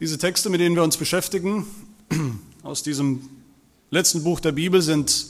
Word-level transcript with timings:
Diese 0.00 0.16
Texte, 0.16 0.48
mit 0.48 0.60
denen 0.60 0.76
wir 0.76 0.84
uns 0.84 0.96
beschäftigen, 0.96 1.66
aus 2.62 2.84
diesem 2.84 3.28
letzten 3.90 4.22
Buch 4.22 4.38
der 4.38 4.52
Bibel, 4.52 4.80
sind 4.80 5.26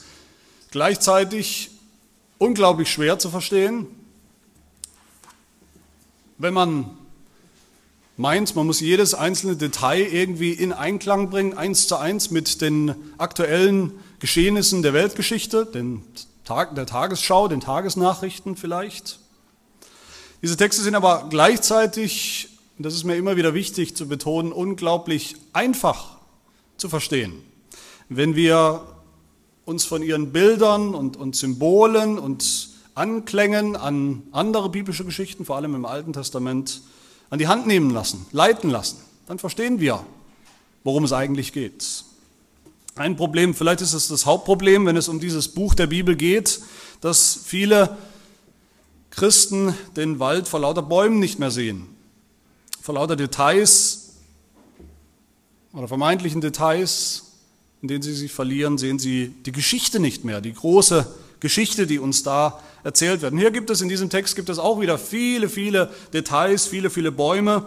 gleichzeitig 0.71 1.71
unglaublich 2.37 2.91
schwer 2.91 3.19
zu 3.19 3.31
verstehen. 3.31 3.87
Wenn 6.37 6.53
man 6.53 6.91
meint, 8.19 8.57
man 8.57 8.67
muss 8.67 8.81
jedes 8.81 9.15
einzelne 9.15 9.57
Detail 9.57 10.02
irgendwie 10.02 10.52
in 10.52 10.75
Einklang 10.75 11.30
bringen, 11.30 11.57
eins 11.57 11.89
zu 11.89 11.96
eins 11.96 12.30
mit 12.30 12.61
den 12.61 12.95
aktuellen 13.16 13.93
Geschehnissen 14.19 14.82
der 14.82 14.93
Weltgeschichte, 14.93 15.64
den 15.64 16.03
Tag, 16.45 16.75
der 16.75 16.85
Tagesschau, 16.85 17.48
den 17.48 17.61
Tagesnachrichten 17.61 18.55
vielleicht. 18.55 19.19
Diese 20.43 20.59
Texte 20.59 20.82
sind 20.82 20.95
aber 20.95 21.29
gleichzeitig, 21.30 22.48
und 22.79 22.84
das 22.84 22.95
ist 22.95 23.02
mir 23.02 23.16
immer 23.16 23.36
wieder 23.36 23.54
wichtig 23.54 23.96
zu 23.96 24.06
betonen, 24.06 24.52
unglaublich 24.52 25.34
einfach 25.52 26.16
zu 26.77 26.88
verstehen. 26.88 27.32
Wenn 28.09 28.36
wir 28.36 28.82
uns 29.64 29.84
von 29.84 30.00
ihren 30.00 30.32
Bildern 30.32 30.95
und, 30.95 31.16
und 31.16 31.34
Symbolen 31.34 32.20
und 32.20 32.69
Anklängen 32.95 33.74
an 33.74 34.22
andere 34.30 34.70
biblische 34.70 35.05
Geschichten, 35.05 35.45
vor 35.45 35.56
allem 35.56 35.74
im 35.74 35.84
Alten 35.84 36.12
Testament, 36.12 36.83
an 37.30 37.41
die 37.41 37.48
Hand 37.48 37.66
nehmen 37.66 37.91
lassen, 37.91 38.24
leiten 38.30 38.70
lassen, 38.70 38.98
dann 39.27 39.41
verstehen 39.41 39.80
wir, 39.80 40.05
worum 40.84 41.02
es 41.02 41.12
eigentlich 41.12 41.52
geht. 41.52 42.05
Ein 42.95 43.16
Problem, 43.16 43.55
vielleicht 43.55 43.80
ist 43.80 43.92
es 43.92 44.06
das 44.06 44.24
Hauptproblem, 44.24 44.86
wenn 44.86 44.97
es 44.97 45.08
um 45.08 45.19
dieses 45.19 45.48
Buch 45.48 45.74
der 45.74 45.88
Bibel 45.88 46.14
geht, 46.14 46.60
dass 47.00 47.41
viele 47.45 47.97
Christen 49.10 49.74
den 49.97 50.20
Wald 50.20 50.47
vor 50.47 50.60
lauter 50.60 50.83
Bäumen 50.83 51.19
nicht 51.19 51.41
mehr 51.41 51.50
sehen, 51.50 51.98
vor 52.88 52.95
lauter 52.95 53.16
Details 53.16 54.15
oder 55.74 55.88
vermeintlichen 55.88 56.41
Details, 56.41 57.33
in 57.83 57.89
denen 57.89 58.00
sie 58.00 58.14
sich 58.14 58.33
verlieren, 58.33 58.78
sehen 58.78 58.98
sie 58.98 59.28
die 59.44 59.53
Geschichte 59.53 60.00
nicht 60.00 60.25
mehr, 60.25 60.41
die 60.41 60.55
große 60.55 61.06
Geschichte, 61.39 61.86
die 61.86 61.98
uns 61.98 62.22
da 62.22 62.59
erzählt 62.84 63.20
wird. 63.20 63.34
Und 63.34 63.41
hier 63.41 63.50
gibt 63.50 63.69
es 63.69 63.83
in 63.83 63.91
diesem 63.91 64.09
Text 64.09 64.36
gibt 64.36 64.48
es 64.48 64.59
auch 64.59 64.81
wieder 64.81 64.97
viele, 64.97 65.50
viele 65.50 65.91
Details, 66.14 66.66
viele, 66.66 66.89
viele 66.89 67.12
Bäume, 67.12 67.66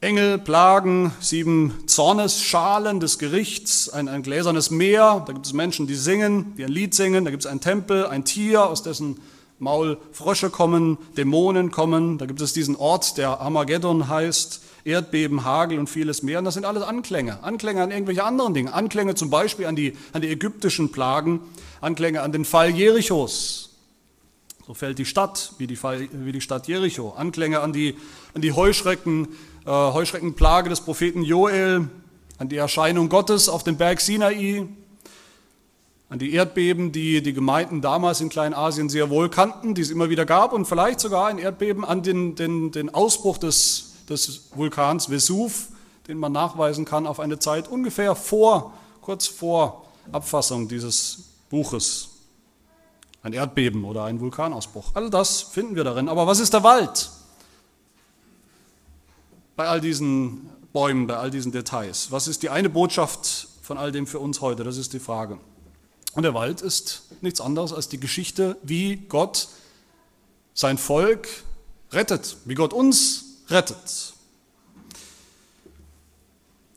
Engel, 0.00 0.38
Plagen, 0.38 1.12
sieben 1.20 1.84
Zornesschalen 1.86 2.98
des 2.98 3.16
Gerichts, 3.20 3.90
ein, 3.90 4.08
ein 4.08 4.24
gläsernes 4.24 4.72
Meer, 4.72 5.22
da 5.24 5.32
gibt 5.32 5.46
es 5.46 5.52
Menschen, 5.52 5.86
die 5.86 5.94
singen, 5.94 6.56
die 6.56 6.64
ein 6.64 6.72
Lied 6.72 6.96
singen, 6.96 7.24
da 7.24 7.30
gibt 7.30 7.44
es 7.44 7.46
einen 7.48 7.60
Tempel, 7.60 8.06
ein 8.06 8.24
Tier, 8.24 8.66
aus 8.66 8.82
dessen 8.82 9.20
Maul 9.60 9.98
Frösche 10.12 10.48
kommen, 10.48 10.96
Dämonen 11.18 11.70
kommen, 11.70 12.16
da 12.16 12.24
gibt 12.24 12.40
es 12.40 12.54
diesen 12.54 12.76
Ort, 12.76 13.18
der 13.18 13.40
Armageddon 13.40 14.08
heißt, 14.08 14.62
Erdbeben, 14.84 15.44
Hagel 15.44 15.78
und 15.78 15.88
vieles 15.88 16.22
mehr. 16.22 16.38
Und 16.38 16.46
das 16.46 16.54
sind 16.54 16.64
alles 16.64 16.82
Anklänge, 16.82 17.44
Anklänge 17.44 17.82
an 17.82 17.90
irgendwelche 17.90 18.24
anderen 18.24 18.54
Dinge, 18.54 18.72
Anklänge 18.72 19.14
zum 19.14 19.28
Beispiel 19.28 19.66
an 19.66 19.76
die, 19.76 19.92
an 20.14 20.22
die 20.22 20.28
ägyptischen 20.28 20.90
Plagen, 20.90 21.40
Anklänge 21.82 22.22
an 22.22 22.32
den 22.32 22.46
Fall 22.46 22.70
Jerichos. 22.70 23.76
So 24.66 24.72
fällt 24.72 24.98
die 24.98 25.04
Stadt 25.04 25.52
wie 25.58 25.66
die, 25.66 25.76
Fall, 25.76 26.08
wie 26.10 26.32
die 26.32 26.40
Stadt 26.40 26.66
Jericho. 26.66 27.10
Anklänge 27.10 27.60
an 27.60 27.74
die, 27.74 27.96
an 28.32 28.40
die 28.40 28.52
Heuschrecken, 28.52 29.28
äh, 29.66 29.70
Heuschreckenplage 29.70 30.70
des 30.70 30.80
Propheten 30.80 31.22
Joel, 31.22 31.90
an 32.38 32.48
die 32.48 32.56
Erscheinung 32.56 33.10
Gottes 33.10 33.50
auf 33.50 33.62
dem 33.62 33.76
Berg 33.76 34.00
Sinai, 34.00 34.66
an 36.10 36.18
die 36.18 36.34
Erdbeben, 36.34 36.90
die 36.90 37.22
die 37.22 37.32
Gemeinden 37.32 37.80
damals 37.80 38.20
in 38.20 38.28
Kleinasien 38.28 38.88
sehr 38.88 39.10
wohl 39.10 39.30
kannten, 39.30 39.74
die 39.74 39.80
es 39.80 39.90
immer 39.90 40.10
wieder 40.10 40.26
gab 40.26 40.52
und 40.52 40.66
vielleicht 40.66 40.98
sogar 40.98 41.28
ein 41.28 41.38
Erdbeben 41.38 41.84
an 41.84 42.02
den, 42.02 42.34
den, 42.34 42.72
den 42.72 42.92
Ausbruch 42.92 43.38
des, 43.38 43.92
des 44.08 44.50
Vulkans 44.54 45.08
Vesuv, 45.08 45.68
den 46.08 46.18
man 46.18 46.32
nachweisen 46.32 46.84
kann 46.84 47.06
auf 47.06 47.20
eine 47.20 47.38
Zeit 47.38 47.68
ungefähr 47.68 48.16
vor, 48.16 48.74
kurz 49.00 49.28
vor 49.28 49.86
Abfassung 50.10 50.66
dieses 50.66 51.30
Buches. 51.48 52.08
Ein 53.22 53.32
Erdbeben 53.32 53.84
oder 53.84 54.04
ein 54.04 54.18
Vulkanausbruch. 54.18 54.90
All 54.94 55.10
das 55.10 55.42
finden 55.42 55.76
wir 55.76 55.84
darin. 55.84 56.08
Aber 56.08 56.26
was 56.26 56.40
ist 56.40 56.52
der 56.52 56.64
Wald? 56.64 57.10
Bei 59.54 59.68
all 59.68 59.80
diesen 59.80 60.50
Bäumen, 60.72 61.06
bei 61.06 61.16
all 61.16 61.30
diesen 61.30 61.52
Details. 61.52 62.10
Was 62.10 62.26
ist 62.26 62.42
die 62.42 62.50
eine 62.50 62.70
Botschaft 62.70 63.46
von 63.62 63.78
all 63.78 63.92
dem 63.92 64.08
für 64.08 64.18
uns 64.18 64.40
heute? 64.40 64.64
Das 64.64 64.76
ist 64.76 64.92
die 64.92 65.00
Frage. 65.00 65.38
Und 66.12 66.22
der 66.24 66.34
Wald 66.34 66.60
ist 66.60 67.02
nichts 67.20 67.40
anderes 67.40 67.72
als 67.72 67.88
die 67.88 68.00
Geschichte, 68.00 68.56
wie 68.62 68.96
Gott 68.96 69.48
sein 70.54 70.78
Volk 70.78 71.28
rettet, 71.92 72.36
wie 72.44 72.54
Gott 72.54 72.72
uns 72.72 73.24
rettet. 73.48 74.14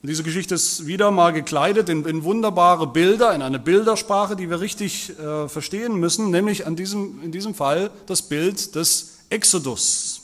Und 0.02 0.08
diese 0.08 0.22
Geschichte 0.22 0.54
ist 0.54 0.86
wieder 0.86 1.10
mal 1.10 1.32
gekleidet 1.32 1.88
in, 1.88 2.04
in, 2.04 2.24
wunderbare 2.24 2.86
Bilder, 2.86 3.34
in 3.34 3.40
eine 3.40 3.58
Bildersprache, 3.58 4.36
die 4.36 4.50
wir 4.50 4.60
richtig 4.60 5.18
äh, 5.18 5.48
verstehen 5.48 5.96
müssen, 5.96 6.30
nämlich 6.30 6.66
an 6.66 6.76
diesem, 6.76 7.22
in 7.22 7.32
diesem 7.32 7.54
Fall 7.54 7.90
das 8.06 8.22
Bild 8.22 8.74
des 8.74 9.20
Exodus. 9.30 10.20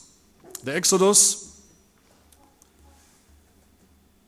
Der 0.64 0.74
Exodus, 0.74 1.46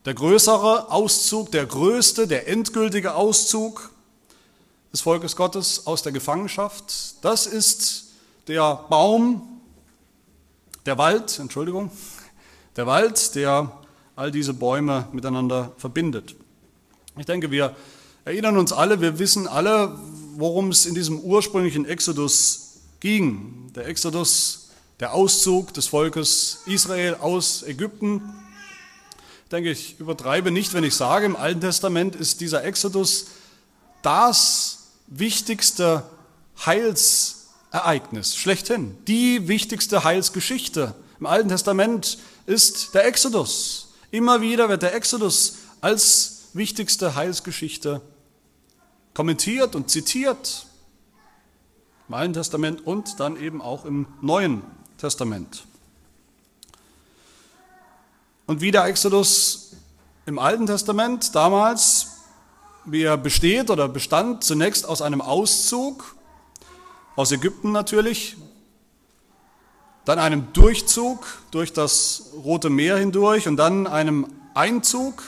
der 0.07 0.15
größere 0.15 0.91
Auszug, 0.91 1.53
der 1.53 1.67
größte, 1.67 2.27
der 2.27 2.49
endgültige 2.49 3.15
Auszug 3.15 3.92
des 4.93 5.01
Volkes 5.01 5.37
Gottes 5.37 5.87
aus 5.87 6.03
der 6.03 6.13
Gefangenschaft. 6.13 7.25
Das 7.25 7.47
ist 7.47 8.11
der 8.47 8.77
Baum, 8.91 9.61
der 10.85 10.99
Wald, 10.99 11.39
Entschuldigung, 11.39 11.91
der 12.77 12.87
Wald, 12.87 13.35
der 13.35 13.73
all 14.17 14.31
diese 14.31 14.53
Bäume 14.53 15.09
miteinander 15.13 15.73
verbindet. 15.79 16.35
Ich 17.17 17.27
denke, 17.27 17.51
wir 17.51 17.75
erinnern 18.25 18.59
uns 18.59 18.73
alle, 18.73 19.01
wir 19.01 19.19
wissen 19.19 19.49
alle, 19.49 19.99
worum 20.37 20.71
es 20.71 20.87
in 20.87 20.95
diesem 20.95 21.21
ursprünglichen 21.21 21.87
Exodus 21.87 22.81
ging. 23.01 23.73
Der 23.75 23.87
Exodus, 23.87 24.71
der 25.01 25.15
Auszug 25.15 25.73
des 25.75 25.87
Volkes 25.87 26.61
Israel 26.67 27.17
aus 27.17 27.63
Ägypten. 27.63 28.23
Ich 29.45 29.51
denke, 29.51 29.71
ich 29.71 29.99
übertreibe 29.99 30.51
nicht, 30.51 30.75
wenn 30.75 30.85
ich 30.85 30.95
sage, 30.95 31.27
im 31.27 31.37
Alten 31.37 31.61
Testament 31.61 32.15
ist 32.15 32.41
dieser 32.41 32.65
Exodus 32.65 33.27
das 34.03 34.82
wichtigste 35.19 36.05
Heilsereignis 36.65 38.37
schlechthin. 38.37 38.97
Die 39.07 39.49
wichtigste 39.49 40.05
Heilsgeschichte 40.05 40.95
im 41.21 41.27
Alten 41.27 41.49
Testament 41.49 42.19
ist 42.47 42.95
der 42.95 43.07
Exodus. 43.07 43.95
Immer 44.11 44.41
wieder 44.41 44.69
wird 44.69 44.83
der 44.83 44.95
Exodus 44.95 45.59
als 45.81 46.49
wichtigste 46.53 47.15
Heilsgeschichte 47.15 48.01
kommentiert 49.15 49.75
und 49.75 49.91
zitiert. 49.91 50.67
Im 52.09 52.15
Alten 52.15 52.35
Testament 52.35 52.87
und 52.87 53.21
dann 53.21 53.37
eben 53.37 53.63
auch 53.63 53.85
im 53.85 54.07
Neuen 54.21 54.63
Testament. 54.99 55.65
Und 58.47 58.61
wie 58.61 58.71
der 58.71 58.85
Exodus 58.85 59.71
im 60.27 60.39
Alten 60.39 60.67
Testament 60.67 61.35
damals 61.35 62.12
wie 62.85 63.03
er 63.03 63.17
besteht 63.17 63.71
oder 63.71 63.89
bestand 63.89 64.45
zunächst 64.45 64.89
aus 64.89 65.03
einem 65.03 65.21
Auszug 65.21 66.17
aus 67.15 67.31
Ägypten 67.31 67.73
natürlich, 67.73 68.37
dann 70.05 70.19
einem 70.19 70.53
Durchzug 70.53 71.27
durch 71.51 71.73
das 71.73 72.33
Rote 72.43 72.71
Meer 72.71 72.97
hindurch 72.97 73.47
und 73.47 73.57
dann 73.57 73.87
einem 73.87 74.27
Einzug, 74.55 75.23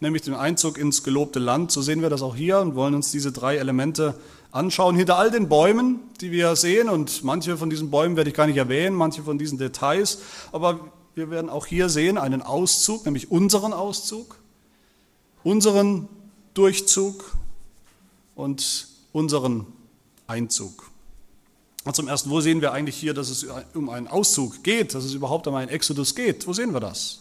nämlich 0.00 0.22
dem 0.22 0.34
Einzug 0.34 0.76
ins 0.76 1.02
gelobte 1.02 1.38
Land. 1.38 1.70
So 1.70 1.80
sehen 1.80 2.02
wir 2.02 2.10
das 2.10 2.20
auch 2.20 2.36
hier 2.36 2.58
und 2.58 2.74
wollen 2.74 2.94
uns 2.94 3.10
diese 3.10 3.32
drei 3.32 3.56
Elemente 3.56 4.14
anschauen. 4.50 4.96
Hinter 4.96 5.16
all 5.16 5.30
den 5.30 5.48
Bäumen, 5.48 6.00
die 6.20 6.30
wir 6.30 6.54
sehen, 6.56 6.88
und 6.88 7.24
manche 7.24 7.56
von 7.56 7.70
diesen 7.70 7.90
Bäumen 7.90 8.16
werde 8.16 8.30
ich 8.30 8.36
gar 8.36 8.46
nicht 8.46 8.56
erwähnen, 8.56 8.94
manche 8.94 9.22
von 9.22 9.38
diesen 9.38 9.58
Details, 9.58 10.18
aber 10.52 10.80
wir 11.14 11.30
werden 11.30 11.48
auch 11.48 11.66
hier 11.66 11.88
sehen 11.88 12.18
einen 12.18 12.42
Auszug, 12.42 13.04
nämlich 13.04 13.30
unseren 13.30 13.72
Auszug, 13.72 14.36
unseren 15.44 16.08
Durchzug 16.54 17.36
und 18.34 18.88
unseren 19.12 19.66
Einzug. 20.26 20.90
Und 21.84 21.94
zum 21.94 22.08
Ersten, 22.08 22.30
wo 22.30 22.40
sehen 22.40 22.62
wir 22.62 22.72
eigentlich 22.72 22.96
hier, 22.96 23.12
dass 23.12 23.28
es 23.28 23.46
um 23.74 23.90
einen 23.90 24.08
Auszug 24.08 24.62
geht, 24.62 24.94
dass 24.94 25.04
es 25.04 25.12
überhaupt 25.12 25.46
um 25.46 25.54
einen 25.54 25.68
Exodus 25.68 26.14
geht? 26.14 26.46
Wo 26.46 26.52
sehen 26.52 26.72
wir 26.72 26.80
das? 26.80 27.20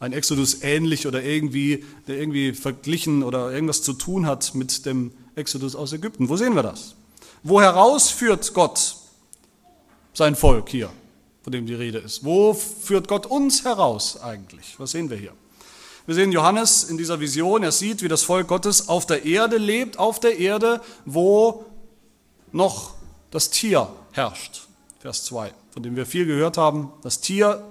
Ein 0.00 0.12
Exodus 0.12 0.62
ähnlich 0.62 1.06
oder 1.06 1.22
irgendwie, 1.22 1.84
der 2.08 2.18
irgendwie 2.18 2.52
verglichen 2.52 3.22
oder 3.22 3.52
irgendwas 3.52 3.82
zu 3.82 3.92
tun 3.92 4.26
hat 4.26 4.54
mit 4.54 4.84
dem 4.84 5.12
Exodus 5.36 5.76
aus 5.76 5.92
Ägypten. 5.92 6.28
Wo 6.28 6.36
sehen 6.36 6.54
wir 6.54 6.62
das? 6.62 6.96
Wo 7.42 7.60
heraus 7.60 8.10
führt 8.10 8.52
Gott 8.54 8.96
sein 10.12 10.34
Volk 10.34 10.68
hier, 10.68 10.90
von 11.42 11.52
dem 11.52 11.66
die 11.66 11.74
Rede 11.74 11.98
ist? 11.98 12.24
Wo 12.24 12.54
führt 12.54 13.06
Gott 13.06 13.24
uns 13.26 13.64
heraus 13.64 14.20
eigentlich? 14.20 14.74
Was 14.78 14.90
sehen 14.90 15.08
wir 15.08 15.16
hier? 15.16 15.32
Wir 16.06 16.14
sehen 16.14 16.30
Johannes 16.30 16.84
in 16.84 16.96
dieser 16.96 17.18
Vision, 17.18 17.64
er 17.64 17.72
sieht, 17.72 18.00
wie 18.00 18.08
das 18.08 18.22
Volk 18.22 18.46
Gottes 18.46 18.88
auf 18.88 19.06
der 19.06 19.24
Erde 19.24 19.56
lebt, 19.56 19.98
auf 19.98 20.20
der 20.20 20.38
Erde, 20.38 20.80
wo 21.04 21.64
noch 22.52 22.94
das 23.32 23.50
Tier 23.50 23.88
herrscht. 24.12 24.62
Vers 25.00 25.24
2, 25.24 25.52
von 25.72 25.82
dem 25.82 25.96
wir 25.96 26.06
viel 26.06 26.24
gehört 26.24 26.58
haben. 26.58 26.92
Das 27.02 27.20
Tier 27.20 27.62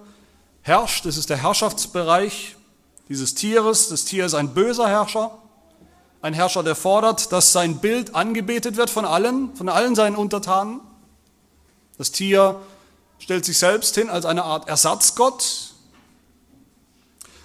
herrscht, 0.61 1.05
es 1.05 1.15
ist 1.15 1.29
der 1.29 1.37
Herrschaftsbereich 1.37 2.57
dieses 3.07 3.35
Tieres. 3.35 3.87
Das 3.87 4.03
Tier 4.03 4.25
ist 4.25 4.33
ein 4.33 4.53
böser 4.53 4.89
Herrscher, 4.89 5.38
ein 6.21 6.33
Herrscher, 6.33 6.63
der 6.63 6.75
fordert, 6.75 7.31
dass 7.31 7.53
sein 7.53 7.77
Bild 7.77 8.15
angebetet 8.15 8.75
wird 8.75 8.89
von 8.89 9.05
allen, 9.05 9.55
von 9.55 9.69
allen 9.69 9.95
seinen 9.95 10.17
Untertanen. 10.17 10.81
Das 11.97 12.11
Tier 12.11 12.59
stellt 13.19 13.45
sich 13.45 13.57
selbst 13.57 13.95
hin 13.95 14.09
als 14.09 14.25
eine 14.25 14.43
Art 14.43 14.67
Ersatzgott. 14.67 15.75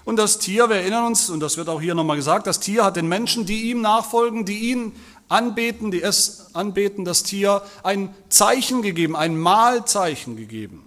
Und 0.05 0.17
das 0.17 0.39
Tier, 0.39 0.69
wir 0.69 0.77
erinnern 0.77 1.07
uns, 1.07 1.31
und 1.31 1.41
das 1.41 1.57
wird 1.57 1.69
auch 1.69 1.81
hier 1.81 1.95
nochmal 1.95 2.17
gesagt, 2.17 2.47
das 2.47 2.61
Tier 2.61 2.85
hat 2.85 2.97
den 2.97 3.09
Menschen, 3.09 3.47
die 3.47 3.71
ihm 3.71 3.81
nachfolgen, 3.81 4.45
die 4.45 4.71
ihn 4.71 4.93
anbeten, 5.29 5.91
die 5.91 6.03
es 6.03 6.55
anbeten, 6.55 7.05
das 7.05 7.23
Tier 7.23 7.63
ein 7.83 8.15
Zeichen 8.29 8.83
gegeben, 8.83 9.15
ein 9.15 9.39
Mahlzeichen 9.39 10.37
gegeben. 10.37 10.87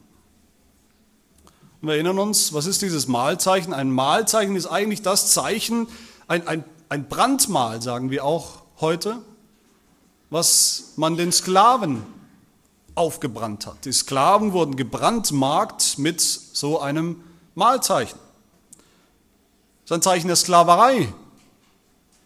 Und 1.81 1.87
wir 1.87 1.95
erinnern 1.95 2.19
uns, 2.19 2.53
was 2.53 2.65
ist 2.65 2.81
dieses 2.81 3.07
Mahlzeichen? 3.07 3.73
Ein 3.73 3.91
Mahlzeichen 3.91 4.55
ist 4.55 4.67
eigentlich 4.67 5.01
das 5.01 5.31
Zeichen, 5.31 5.87
ein, 6.27 6.47
ein, 6.47 6.63
ein 6.89 7.07
Brandmal, 7.07 7.81
sagen 7.81 8.09
wir 8.09 8.25
auch 8.25 8.63
heute, 8.79 9.21
was 10.29 10.93
man 10.95 11.15
den 11.15 11.31
Sklaven 11.31 12.03
aufgebrannt 12.95 13.67
hat. 13.67 13.85
Die 13.85 13.91
Sklaven 13.91 14.53
wurden 14.53 14.75
gebrandmarkt 14.75 15.97
mit 15.97 16.21
so 16.21 16.79
einem 16.79 17.21
Mahlzeichen. 17.55 18.19
Das 19.83 19.91
ist 19.91 19.91
ein 19.91 20.01
Zeichen 20.01 20.27
der 20.27 20.37
Sklaverei, 20.37 21.13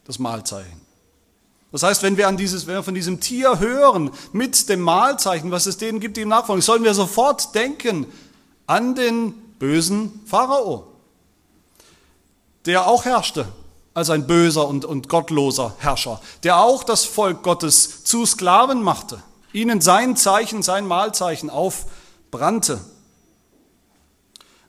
das 0.06 0.20
Mahlzeichen. 0.20 0.82
Das 1.72 1.84
heißt, 1.84 2.02
wenn 2.04 2.18
wir, 2.18 2.28
an 2.28 2.38
dieses, 2.38 2.66
wenn 2.66 2.76
wir 2.76 2.84
von 2.84 2.96
diesem 2.96 3.20
Tier 3.20 3.60
hören, 3.60 4.12
mit 4.32 4.70
dem 4.70 4.82
Mahlzeichen, 4.82 5.52
was 5.52 5.66
es 5.66 5.78
denen 5.78 6.00
gibt, 6.00 6.18
die 6.18 6.22
ihm 6.22 6.30
nachfolgen, 6.30 6.62
sollen 6.62 6.84
wir 6.84 6.94
sofort 6.94 7.56
denken 7.56 8.06
an 8.68 8.96
den 8.96 9.34
bösen 9.60 10.22
Pharao, 10.26 10.88
der 12.66 12.88
auch 12.88 13.06
herrschte 13.06 13.48
als 13.94 14.12
ein 14.12 14.28
böser 14.28 14.68
und, 14.68 14.86
und 14.86 15.10
gottloser 15.10 15.76
Herrscher, 15.80 16.22
der 16.44 16.60
auch 16.60 16.84
das 16.84 17.04
Volk 17.04 17.42
Gottes 17.42 18.04
zu 18.04 18.26
Sklaven 18.28 18.84
machte, 18.84 19.22
ihnen 19.54 19.82
sein 19.82 20.16
Zeichen, 20.16 20.62
sein 20.62 20.86
Mahlzeichen 20.86 21.50
aufbrannte. 21.50 22.74
Und 22.74 22.82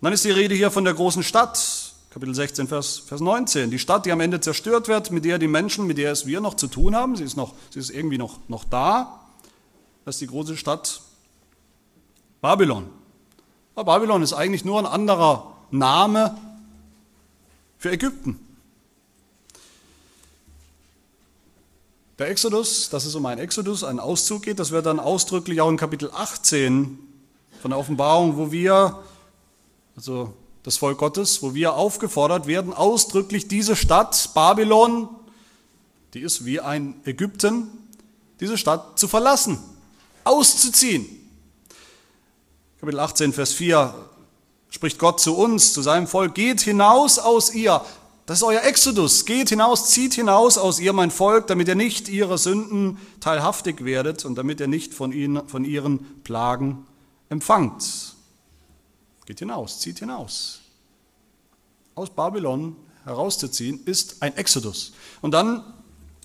dann 0.01 0.15
ist 0.15 0.25
die 0.25 0.31
Rede 0.31 0.55
hier 0.55 0.71
von 0.71 0.85
der 0.85 0.95
großen 0.95 1.23
Stadt, 1.23 1.88
Kapitel 2.11 2.35
16, 2.35 2.69
Vers, 2.69 2.99
Vers 3.01 3.21
19. 3.21 3.71
Die 3.71 3.79
Stadt, 3.79 4.07
die 4.07 4.13
am 4.13 4.21
Ende 4.21 4.41
zerstört 4.41 4.89
wird, 4.89 5.11
mit 5.11 5.25
der 5.25 5.39
die 5.39 5.47
Menschen, 5.47 5.87
mit 5.87 5.99
der 5.99 6.11
es 6.11 6.27
wir 6.27 6.41
noch 6.41 6.55
zu 6.55 6.67
tun 6.67 6.97
haben, 6.97 7.17
sie 7.17 7.25
ist, 7.25 7.37
noch, 7.37 7.55
sie 7.71 7.79
ist 7.81 7.91
irgendwie 7.91 8.17
noch, 8.17 8.39
noch 8.49 8.65
da. 8.65 9.21
Das 10.05 10.15
ist 10.15 10.23
die 10.23 10.27
große 10.27 10.57
Stadt 10.57 11.03
Babylon. 12.41 12.89
Babylon 13.75 14.23
ist 14.23 14.33
eigentlich 14.33 14.65
nur 14.65 14.79
ein 14.79 14.87
anderer 14.87 15.55
Name 15.71 16.37
für 17.79 17.93
Ägypten. 17.93 18.41
Der 22.19 22.29
Exodus, 22.31 22.89
dass 22.89 23.05
es 23.05 23.15
um 23.15 23.27
einen 23.27 23.41
Exodus, 23.41 23.85
einen 23.85 24.01
Auszug 24.01 24.43
geht, 24.43 24.59
das 24.59 24.73
wird 24.73 24.87
dann 24.87 24.99
ausdrücklich 24.99 25.61
auch 25.61 25.69
in 25.69 25.77
Kapitel 25.77 26.11
18 26.13 26.99
von 27.61 27.71
der 27.71 27.79
Offenbarung, 27.79 28.37
wo 28.37 28.51
wir, 28.51 28.99
also 29.95 30.35
das 30.69 30.77
Volk 30.77 30.99
Gottes, 30.99 31.43
wo 31.43 31.55
wir 31.55 31.77
aufgefordert 31.77 32.47
werden, 32.47 32.75
ausdrücklich 32.75 33.49
diese 33.49 33.75
Stadt, 33.75 34.33
Babylon, 34.35 35.09
die 36.13 36.21
ist 36.21 36.45
wie 36.45 36.61
ein 36.61 37.01
Ägypten, 37.07 37.69
diese 38.39 38.59
Stadt 38.59 38.99
zu 38.99 39.09
verlassen, 39.09 39.59
auszuziehen. 40.25 41.07
Kapitel 42.81 43.01
18, 43.01 43.33
Vers 43.33 43.55
4 43.55 43.95
spricht 44.69 44.99
Gott 44.99 45.21
zu 45.21 45.35
uns, 45.39 45.73
zu 45.73 45.81
seinem 45.81 46.07
Volk, 46.07 46.35
geht 46.35 46.61
hinaus 46.61 47.19
aus 47.19 47.55
ihr. 47.55 47.81
Das 48.27 48.41
ist 48.41 48.45
euer 48.45 48.61
Exodus. 48.65 49.25
Geht 49.25 49.49
hinaus, 49.49 49.89
zieht 49.89 50.13
hinaus 50.13 50.59
aus 50.59 50.81
ihr, 50.81 50.93
mein 50.93 51.11
Volk, 51.11 51.47
damit 51.47 51.69
ihr 51.69 51.77
nicht 51.77 52.11
ihrer 52.11 52.37
Sünden 52.37 52.99
teilhaftig 53.21 53.87
werdet 53.87 54.27
und 54.27 54.35
damit 54.35 54.61
ihr 54.61 54.69
nicht 54.69 54.93
von, 54.93 55.13
ihnen, 55.13 55.49
von 55.49 55.65
ihren 55.65 56.23
Plagen 56.25 56.87
empfangt. 57.31 58.18
Geht 59.29 59.41
hinaus, 59.41 59.79
zieht 59.79 59.99
hinaus. 59.99 60.61
Aus 61.95 62.09
Babylon 62.09 62.77
herauszuziehen 63.05 63.79
ist 63.85 64.23
ein 64.23 64.35
Exodus. 64.39 64.95
Und 65.21 65.33
dann 65.33 65.63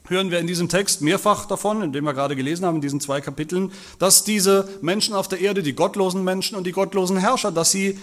hören 0.06 0.32
wir 0.32 0.40
in 0.40 0.48
diesem 0.48 0.70
Text 0.70 1.02
mehrfach 1.02 1.46
davon, 1.46 1.82
in 1.82 1.92
dem 1.92 2.06
wir 2.06 2.14
gerade 2.14 2.38
gelesen 2.38 2.66
haben, 2.66 2.76
in 2.76 2.82
diesen 2.82 3.02
zwei 3.02 3.20
Kapiteln, 3.20 3.74
dass 4.00 4.24
diese 4.24 4.70
Menschen 4.82 5.16
auf 5.16 5.28
der 5.28 5.42
Erde, 5.42 5.64
die 5.64 5.74
gottlosen 5.74 6.24
Menschen 6.24 6.56
und 6.56 6.66
die 6.66 6.72
gottlosen 6.72 7.18
Herrscher, 7.18 7.52
dass 7.52 7.72
sie 7.72 8.00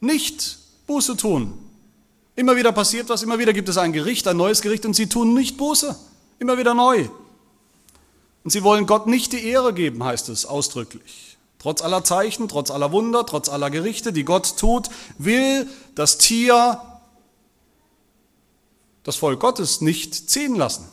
nicht 0.00 0.58
Buße 0.88 1.16
tun. 1.16 1.56
Immer 2.34 2.56
wieder 2.56 2.72
passiert 2.72 3.08
was, 3.10 3.22
immer 3.22 3.38
wieder 3.38 3.52
gibt 3.52 3.68
es 3.68 3.78
ein 3.78 3.92
Gericht, 3.92 4.26
ein 4.26 4.36
neues 4.36 4.62
Gericht 4.62 4.84
und 4.84 4.94
sie 4.94 5.08
tun 5.08 5.32
nicht 5.32 5.56
Buße. 5.56 5.96
Immer 6.40 6.58
wieder 6.58 6.74
neu. 6.74 7.08
Und 8.42 8.50
sie 8.50 8.64
wollen 8.64 8.86
Gott 8.86 9.06
nicht 9.06 9.32
die 9.32 9.44
Ehre 9.44 9.72
geben, 9.72 10.02
heißt 10.02 10.28
es 10.28 10.44
ausdrücklich. 10.44 11.37
Trotz 11.58 11.82
aller 11.82 12.04
Zeichen, 12.04 12.48
trotz 12.48 12.70
aller 12.70 12.92
Wunder, 12.92 13.26
trotz 13.26 13.48
aller 13.48 13.70
Gerichte, 13.70 14.12
die 14.12 14.24
Gott 14.24 14.56
tut, 14.58 14.88
will 15.18 15.68
das 15.94 16.18
Tier 16.18 16.80
das 19.02 19.16
Volk 19.16 19.40
Gottes 19.40 19.80
nicht 19.80 20.30
ziehen 20.30 20.54
lassen. 20.54 20.86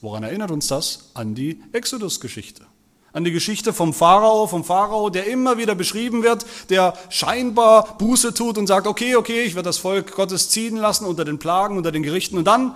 Woran 0.00 0.22
erinnert 0.22 0.50
uns 0.50 0.66
das? 0.66 1.10
An 1.14 1.34
die 1.34 1.62
Exodus-Geschichte. 1.72 2.66
An 3.12 3.24
die 3.24 3.30
Geschichte 3.30 3.72
vom 3.72 3.94
Pharao, 3.94 4.46
vom 4.46 4.64
Pharao, 4.64 5.08
der 5.08 5.26
immer 5.26 5.56
wieder 5.56 5.74
beschrieben 5.74 6.22
wird, 6.22 6.44
der 6.68 6.94
scheinbar 7.10 7.96
Buße 7.98 8.34
tut 8.34 8.58
und 8.58 8.66
sagt, 8.66 8.86
okay, 8.86 9.16
okay, 9.16 9.42
ich 9.42 9.54
werde 9.54 9.68
das 9.68 9.78
Volk 9.78 10.12
Gottes 10.12 10.50
ziehen 10.50 10.76
lassen 10.76 11.04
unter 11.04 11.24
den 11.24 11.38
Plagen, 11.38 11.76
unter 11.76 11.92
den 11.92 12.02
Gerichten. 12.02 12.36
Und 12.36 12.44
dann 12.44 12.74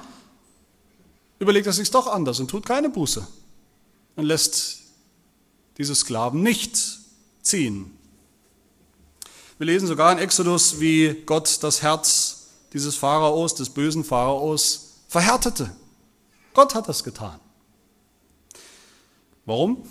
überlegt 1.39 1.67
er 1.67 1.73
sich 1.73 1.91
doch 1.91 2.06
anders 2.06 2.39
und 2.39 2.49
tut 2.49 2.65
keine 2.65 2.89
Buße 2.89 3.27
und 4.17 4.25
lässt 4.25 4.78
diese 5.79 5.95
Sklaven 5.95 6.43
nicht 6.43 6.77
ziehen. 7.43 7.97
Wir 9.59 9.67
lesen 9.67 9.89
sogar 9.89 10.13
in 10.13 10.19
Exodus, 10.19 10.81
wie 10.81 11.23
Gott 11.25 11.63
das 11.63 11.83
Herz 11.83 12.49
dieses 12.73 12.97
Pharaos, 12.97 13.55
des 13.55 13.71
bösen 13.71 14.05
Pharaos, 14.05 14.97
verhärtete. 15.09 15.75
Gott 16.53 16.75
hat 16.75 16.89
das 16.89 17.03
getan. 17.03 17.41
Warum? 19.47 19.83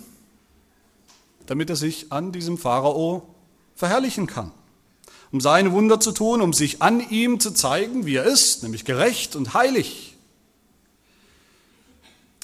Damit 1.46 1.70
er 1.70 1.76
sich 1.76 2.12
an 2.12 2.32
diesem 2.32 2.58
Pharao 2.58 3.34
verherrlichen 3.74 4.26
kann. 4.26 4.52
Um 5.32 5.40
seine 5.40 5.72
Wunder 5.72 6.00
zu 6.00 6.12
tun, 6.12 6.40
um 6.40 6.52
sich 6.52 6.80
an 6.80 7.00
ihm 7.10 7.40
zu 7.40 7.50
zeigen, 7.50 8.06
wie 8.06 8.16
er 8.16 8.24
ist, 8.24 8.62
nämlich 8.62 8.84
gerecht 8.84 9.36
und 9.36 9.54
heilig. 9.54 10.07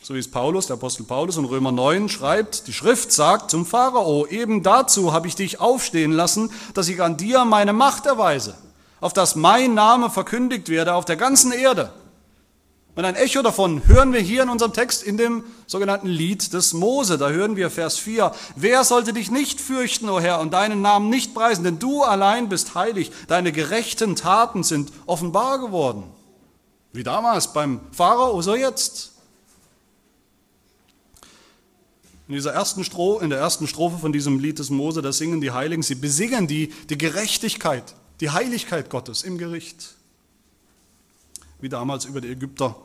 So 0.07 0.13
wie 0.13 0.19
es 0.19 0.31
Paulus, 0.31 0.67
der 0.67 0.75
Apostel 0.75 1.05
Paulus 1.05 1.39
in 1.39 1.47
Römer 1.47 1.73
9 1.73 2.11
schreibt, 2.11 2.67
die 2.67 2.75
Schrift 2.75 3.11
sagt 3.11 3.51
zum 3.51 3.65
Pharao, 3.65 4.27
eben 4.27 4.63
dazu 4.63 5.15
habe 5.15 5.29
ich 5.29 5.35
dich 5.35 5.63
aufstehen 5.63 6.13
lassen, 6.13 6.51
dass 6.75 6.89
ich 6.89 7.01
an 7.01 7.17
dir 7.17 7.47
meine 7.47 7.73
Macht 7.73 8.05
erweise, 8.05 8.55
auf 9.01 9.15
dass 9.15 9.35
mein 9.35 9.73
Name 9.73 10.11
verkündigt 10.11 10.69
werde 10.69 10.93
auf 10.93 11.07
der 11.07 11.17
ganzen 11.17 11.53
Erde. 11.53 11.91
Und 12.95 13.07
ein 13.07 13.15
Echo 13.15 13.41
davon 13.41 13.89
hören 13.89 14.13
wir 14.13 14.21
hier 14.21 14.43
in 14.43 14.51
unserem 14.51 14.75
Text 14.75 15.03
in 15.03 15.17
dem 15.17 15.43
sogenannten 15.67 16.09
Lied 16.09 16.53
des 16.53 16.75
Mose. 16.75 17.17
Da 17.17 17.31
hören 17.31 17.57
wir 17.57 17.71
Vers 17.71 17.97
4. 17.97 18.31
Wer 18.57 18.85
sollte 18.85 19.15
dich 19.15 19.31
nicht 19.31 19.59
fürchten, 19.59 20.11
o 20.11 20.21
Herr, 20.21 20.39
und 20.41 20.53
deinen 20.53 20.83
Namen 20.83 21.09
nicht 21.09 21.33
preisen? 21.33 21.65
Denn 21.65 21.79
du 21.79 22.03
allein 22.03 22.51
bist 22.51 22.75
heilig. 22.75 23.11
Deine 23.27 23.53
gerechten 23.53 24.17
Taten 24.17 24.65
sind 24.65 24.93
offenbar 25.07 25.61
geworden. 25.61 26.05
Wie 26.93 27.05
damals 27.05 27.55
beim 27.55 27.81
Pharao, 27.91 28.43
so 28.43 28.55
jetzt. 28.55 29.14
In, 32.29 32.35
dieser 32.35 32.53
ersten 32.53 32.85
Strophe, 32.85 33.25
in 33.25 33.31
der 33.31 33.39
ersten 33.39 33.67
Strophe 33.67 33.99
von 33.99 34.13
diesem 34.13 34.39
Lied 34.39 34.59
des 34.59 34.71
Mose, 34.71 35.03
da 35.03 35.13
singen 35.13 35.41
die 35.41 35.51
Heiligen, 35.51 35.83
sie 35.83 35.95
besingen 35.95 36.47
die, 36.47 36.73
die 36.89 36.97
Gerechtigkeit, 36.97 37.95
die 38.21 38.31
Heiligkeit 38.31 38.89
Gottes 38.91 39.23
im 39.23 39.39
Gericht 39.39 39.95
wie 41.65 41.69
damals 41.71 42.05
über 42.05 42.21
die 42.21 42.29
Ägypter, 42.29 42.77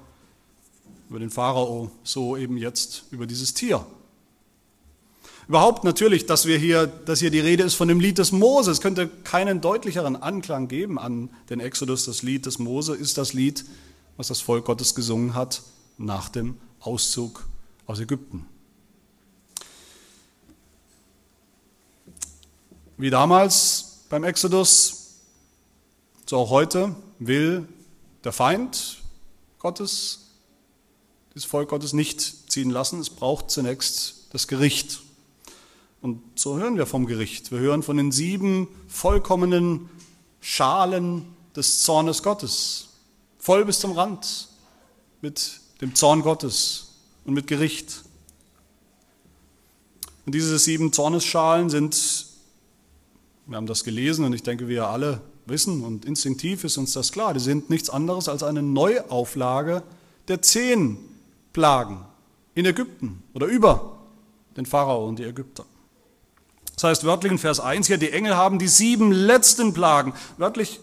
über 1.09 1.19
den 1.19 1.29
Pharao, 1.29 1.91
so 2.03 2.37
eben 2.37 2.55
jetzt 2.55 3.03
über 3.11 3.27
dieses 3.27 3.53
Tier. 3.53 3.85
Überhaupt 5.49 5.83
natürlich, 5.83 6.27
dass 6.27 6.45
wir 6.45 6.57
hier, 6.57 6.87
dass 6.87 7.19
hier 7.19 7.29
die 7.29 7.41
Rede 7.41 7.63
ist 7.63 7.73
von 7.73 7.89
dem 7.89 7.99
Lied 7.99 8.19
des 8.19 8.31
Mose. 8.31 8.71
Es 8.71 8.79
könnte 8.79 9.09
keinen 9.25 9.59
deutlicheren 9.59 10.15
Anklang 10.15 10.69
geben 10.69 10.97
an 10.97 11.29
den 11.49 11.59
Exodus. 11.59 12.05
Das 12.05 12.23
Lied 12.23 12.45
des 12.45 12.57
Mose 12.57 12.95
ist 12.95 13.17
das 13.17 13.33
Lied, 13.33 13.65
was 14.15 14.27
das 14.29 14.39
Volk 14.39 14.63
Gottes 14.63 14.95
gesungen 14.95 15.33
hat 15.33 15.61
nach 15.97 16.29
dem 16.29 16.55
Auszug 16.79 17.47
aus 17.85 17.99
Ägypten. 17.99 18.45
Wie 22.99 23.09
damals 23.09 24.01
beim 24.09 24.25
Exodus, 24.25 25.21
so 26.25 26.35
auch 26.35 26.49
heute 26.49 26.97
will 27.17 27.65
der 28.25 28.33
Feind 28.33 28.97
Gottes, 29.57 30.31
das 31.33 31.45
Volk 31.45 31.69
Gottes 31.69 31.93
nicht 31.93 32.51
ziehen 32.51 32.69
lassen. 32.69 32.99
Es 32.99 33.09
braucht 33.09 33.51
zunächst 33.51 34.27
das 34.31 34.49
Gericht. 34.49 34.99
Und 36.01 36.21
so 36.35 36.57
hören 36.57 36.75
wir 36.75 36.85
vom 36.85 37.05
Gericht. 37.05 37.53
Wir 37.53 37.59
hören 37.59 37.83
von 37.83 37.95
den 37.95 38.11
sieben 38.11 38.67
vollkommenen 38.89 39.89
Schalen 40.41 41.25
des 41.55 41.83
Zornes 41.83 42.21
Gottes, 42.21 42.89
voll 43.37 43.63
bis 43.63 43.79
zum 43.79 43.93
Rand 43.93 44.49
mit 45.21 45.61
dem 45.79 45.95
Zorn 45.95 46.21
Gottes 46.21 46.95
und 47.23 47.33
mit 47.33 47.47
Gericht. 47.47 48.03
Und 50.25 50.35
diese 50.35 50.59
sieben 50.59 50.91
Zornesschalen 50.91 51.69
sind, 51.69 52.18
wir 53.49 53.57
haben 53.57 53.65
das 53.65 53.83
gelesen 53.83 54.25
und 54.25 54.33
ich 54.33 54.43
denke, 54.43 54.67
wir 54.67 54.87
alle 54.87 55.21
wissen 55.47 55.83
und 55.83 56.05
instinktiv 56.05 56.63
ist 56.63 56.77
uns 56.77 56.93
das 56.93 57.11
klar, 57.11 57.33
die 57.33 57.39
sind 57.39 57.69
nichts 57.69 57.89
anderes 57.89 58.29
als 58.29 58.43
eine 58.43 58.61
Neuauflage 58.61 59.81
der 60.27 60.43
zehn 60.43 60.97
Plagen 61.51 62.05
in 62.53 62.65
Ägypten 62.65 63.23
oder 63.33 63.47
über 63.47 63.97
den 64.55 64.67
Pharao 64.67 65.07
und 65.07 65.17
die 65.17 65.23
Ägypter. 65.23 65.65
Das 66.75 66.83
heißt 66.83 67.03
wörtlich 67.05 67.31
in 67.31 67.39
Vers 67.39 67.59
1 67.59 67.87
hier, 67.87 67.97
die 67.97 68.11
Engel 68.11 68.37
haben 68.37 68.59
die 68.59 68.67
sieben 68.67 69.11
letzten 69.11 69.73
Plagen, 69.73 70.13
wörtlich 70.37 70.79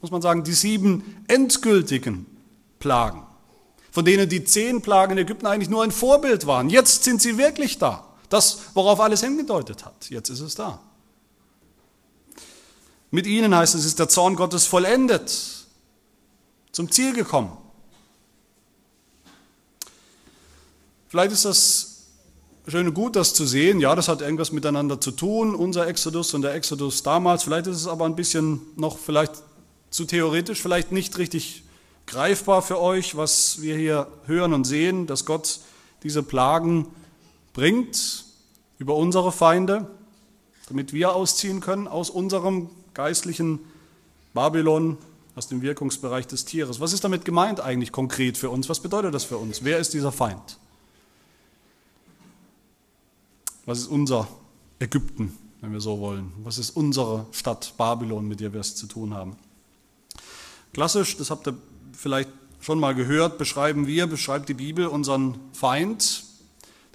muss 0.00 0.10
man 0.10 0.20
sagen, 0.20 0.42
die 0.42 0.52
sieben 0.52 1.24
endgültigen 1.28 2.26
Plagen, 2.80 3.22
von 3.92 4.04
denen 4.04 4.28
die 4.28 4.42
zehn 4.42 4.82
Plagen 4.82 5.12
in 5.12 5.18
Ägypten 5.18 5.46
eigentlich 5.46 5.70
nur 5.70 5.84
ein 5.84 5.92
Vorbild 5.92 6.46
waren. 6.46 6.68
Jetzt 6.68 7.04
sind 7.04 7.22
sie 7.22 7.38
wirklich 7.38 7.78
da. 7.78 8.04
Das, 8.28 8.58
worauf 8.74 9.00
alles 9.00 9.22
hingedeutet 9.22 9.84
hat, 9.84 10.10
jetzt 10.10 10.28
ist 10.28 10.40
es 10.40 10.54
da. 10.56 10.80
Mit 13.10 13.26
ihnen 13.26 13.54
heißt 13.54 13.74
es, 13.74 13.84
ist 13.84 13.98
der 13.98 14.08
Zorn 14.08 14.36
Gottes 14.36 14.66
vollendet, 14.66 15.66
zum 16.72 16.90
Ziel 16.90 17.14
gekommen. 17.14 17.56
Vielleicht 21.08 21.32
ist 21.32 21.46
das 21.46 22.06
schön 22.66 22.86
und 22.86 22.94
gut, 22.94 23.16
das 23.16 23.32
zu 23.32 23.46
sehen. 23.46 23.80
Ja, 23.80 23.94
das 23.94 24.08
hat 24.08 24.20
irgendwas 24.20 24.52
miteinander 24.52 25.00
zu 25.00 25.10
tun, 25.10 25.54
unser 25.54 25.86
Exodus 25.86 26.34
und 26.34 26.42
der 26.42 26.54
Exodus 26.54 27.02
damals. 27.02 27.44
Vielleicht 27.44 27.66
ist 27.66 27.76
es 27.76 27.86
aber 27.86 28.04
ein 28.04 28.14
bisschen 28.14 28.60
noch 28.76 28.98
vielleicht 28.98 29.32
zu 29.90 30.04
theoretisch, 30.04 30.60
vielleicht 30.60 30.92
nicht 30.92 31.16
richtig 31.16 31.64
greifbar 32.06 32.60
für 32.60 32.78
euch, 32.78 33.16
was 33.16 33.62
wir 33.62 33.76
hier 33.76 34.06
hören 34.26 34.52
und 34.52 34.64
sehen, 34.64 35.06
dass 35.06 35.24
Gott 35.24 35.60
diese 36.02 36.22
Plagen 36.22 36.86
bringt 37.54 38.24
über 38.78 38.94
unsere 38.96 39.32
Feinde, 39.32 39.90
damit 40.68 40.92
wir 40.92 41.14
ausziehen 41.14 41.60
können 41.60 41.88
aus 41.88 42.10
unserem 42.10 42.68
geistlichen 42.98 43.60
Babylon, 44.34 44.98
aus 45.36 45.46
dem 45.46 45.62
Wirkungsbereich 45.62 46.26
des 46.26 46.44
Tieres. 46.44 46.80
Was 46.80 46.92
ist 46.92 47.04
damit 47.04 47.24
gemeint 47.24 47.60
eigentlich 47.60 47.92
konkret 47.92 48.36
für 48.36 48.50
uns? 48.50 48.68
Was 48.68 48.80
bedeutet 48.80 49.14
das 49.14 49.22
für 49.22 49.38
uns? 49.38 49.62
Wer 49.62 49.78
ist 49.78 49.94
dieser 49.94 50.10
Feind? 50.10 50.58
Was 53.66 53.78
ist 53.78 53.86
unser 53.86 54.26
Ägypten, 54.80 55.32
wenn 55.60 55.70
wir 55.70 55.80
so 55.80 56.00
wollen? 56.00 56.32
Was 56.42 56.58
ist 56.58 56.70
unsere 56.70 57.26
Stadt 57.30 57.74
Babylon, 57.76 58.26
mit 58.26 58.40
der 58.40 58.52
wir 58.52 58.58
es 58.58 58.74
zu 58.74 58.88
tun 58.88 59.14
haben? 59.14 59.36
Klassisch, 60.72 61.16
das 61.18 61.30
habt 61.30 61.46
ihr 61.46 61.56
vielleicht 61.92 62.30
schon 62.58 62.80
mal 62.80 62.96
gehört, 62.96 63.38
beschreiben 63.38 63.86
wir, 63.86 64.08
beschreibt 64.08 64.48
die 64.48 64.54
Bibel 64.54 64.88
unseren 64.88 65.38
Feind, 65.52 66.24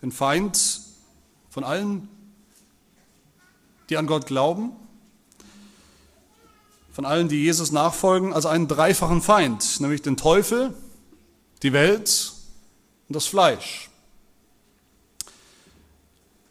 den 0.02 0.12
Feind 0.12 0.82
von 1.50 1.64
allen, 1.64 2.10
die 3.90 3.96
an 3.96 4.06
Gott 4.06 4.26
glauben, 4.26 4.74
von 6.94 7.06
allen, 7.06 7.28
die 7.28 7.44
Jesus 7.44 7.72
nachfolgen, 7.72 8.34
als 8.34 8.46
einen 8.46 8.68
dreifachen 8.68 9.22
Feind, 9.22 9.82
nämlich 9.82 10.04
den 10.04 10.16
Teufel, 10.16 10.74
die 11.64 11.74
Welt 11.74 12.32
und 13.10 13.16
das 13.16 13.26
Fleisch. 13.26 13.90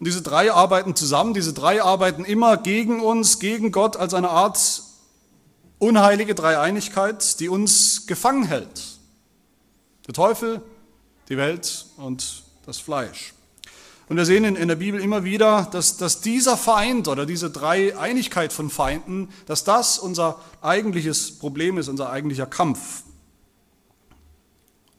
Und 0.01 0.07
diese 0.07 0.21
drei 0.21 0.53
arbeiten 0.53 0.97
zusammen, 0.97 1.33
diese 1.33 1.53
drei 1.53 1.81
arbeiten 1.81 2.25
immer 2.25 2.57
gegen 2.57 3.01
uns, 3.01 3.39
gegen 3.39 3.71
Gott 3.71 3.97
als 3.97 4.15
eine 4.15 4.31
Art 4.31 4.83
unheilige 5.79 6.35
Dreieinigkeit, 6.35 7.39
die 7.39 7.49
uns 7.49 8.09
gefangen 8.09 8.45
hält. 8.45 8.83
Der 10.09 10.15
Teufel, 10.15 10.61
die 11.29 11.37
Welt 11.37 11.87
und 11.97 12.43
das 12.67 12.79
Fleisch. 12.79 13.33
Und 14.13 14.19
wir 14.19 14.27
sehen 14.27 14.45
in, 14.45 14.69
der 14.69 14.77
Bibel 14.77 15.01
immer 15.01 15.25
wieder, 15.25 15.67
dass, 15.73 15.97
dass 15.97 16.21
dieser 16.21 16.59
Feind 16.59 17.09
oder 17.09 17.25
diese 17.25 17.49
Dreieinigkeit 17.49 18.53
von 18.53 18.69
Feinden, 18.69 19.31
dass 19.47 19.65
das 19.65 19.99
unser 19.99 20.39
eigentliches 20.61 21.39
Problem 21.39 21.79
ist, 21.79 21.89
unser 21.89 22.11
eigentlicher 22.11 22.45
Kampf. 22.45 23.05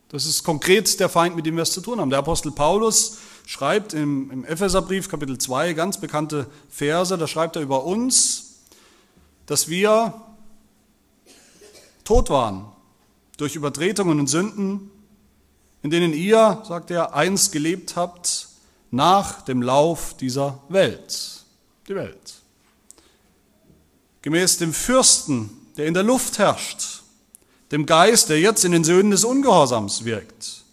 Das 0.10 0.26
ist 0.26 0.44
konkret 0.44 1.00
der 1.00 1.10
Feind, 1.10 1.36
mit 1.36 1.46
dem 1.46 1.58
wir 1.58 1.62
es 1.62 1.74
zu 1.74 1.82
tun 1.82 2.00
haben. 2.00 2.10
Der 2.10 2.18
Apostel 2.18 2.52
Paulus 2.52 3.20
schreibt 3.46 3.94
im, 3.94 4.32
im 4.32 4.46
Epheserbrief 4.46 5.10
Kapitel 5.10 5.38
2 5.38 5.74
ganz 5.74 6.00
bekannte 6.00 6.48
Verse, 6.68 7.16
da 7.16 7.28
schreibt 7.28 7.56
er 7.56 7.62
über 7.62 7.84
uns, 7.84 8.64
dass 9.46 9.68
wir 9.68 10.16
tot 12.04 12.32
waren 12.32 12.66
durch 13.38 13.56
Übertretungen 13.56 14.20
und 14.20 14.26
Sünden, 14.26 14.90
in 15.84 15.92
denen 15.92 16.14
ihr, 16.14 16.64
sagt 16.68 16.90
er, 16.90 17.14
einst 17.14 17.52
gelebt 17.52 17.96
habt 17.96 18.53
nach 18.94 19.42
dem 19.42 19.62
Lauf 19.62 20.16
dieser 20.16 20.60
Welt. 20.70 21.44
Die 21.88 21.96
Welt. 21.96 22.36
Gemäß 24.22 24.58
dem 24.58 24.74
Fürsten, 24.74 25.50
der 25.78 25.88
in 25.88 25.94
der 25.94 26.04
Luft 26.04 26.40
herrscht, 26.40 27.02
dem 27.72 27.86
Geist, 27.86 28.30
der 28.30 28.40
jetzt 28.40 28.64
in 28.64 28.72
den 28.72 28.84
Söhnen 28.84 29.12
des 29.12 29.26
Ungehorsams 29.26 30.06
wirkt 30.06 30.64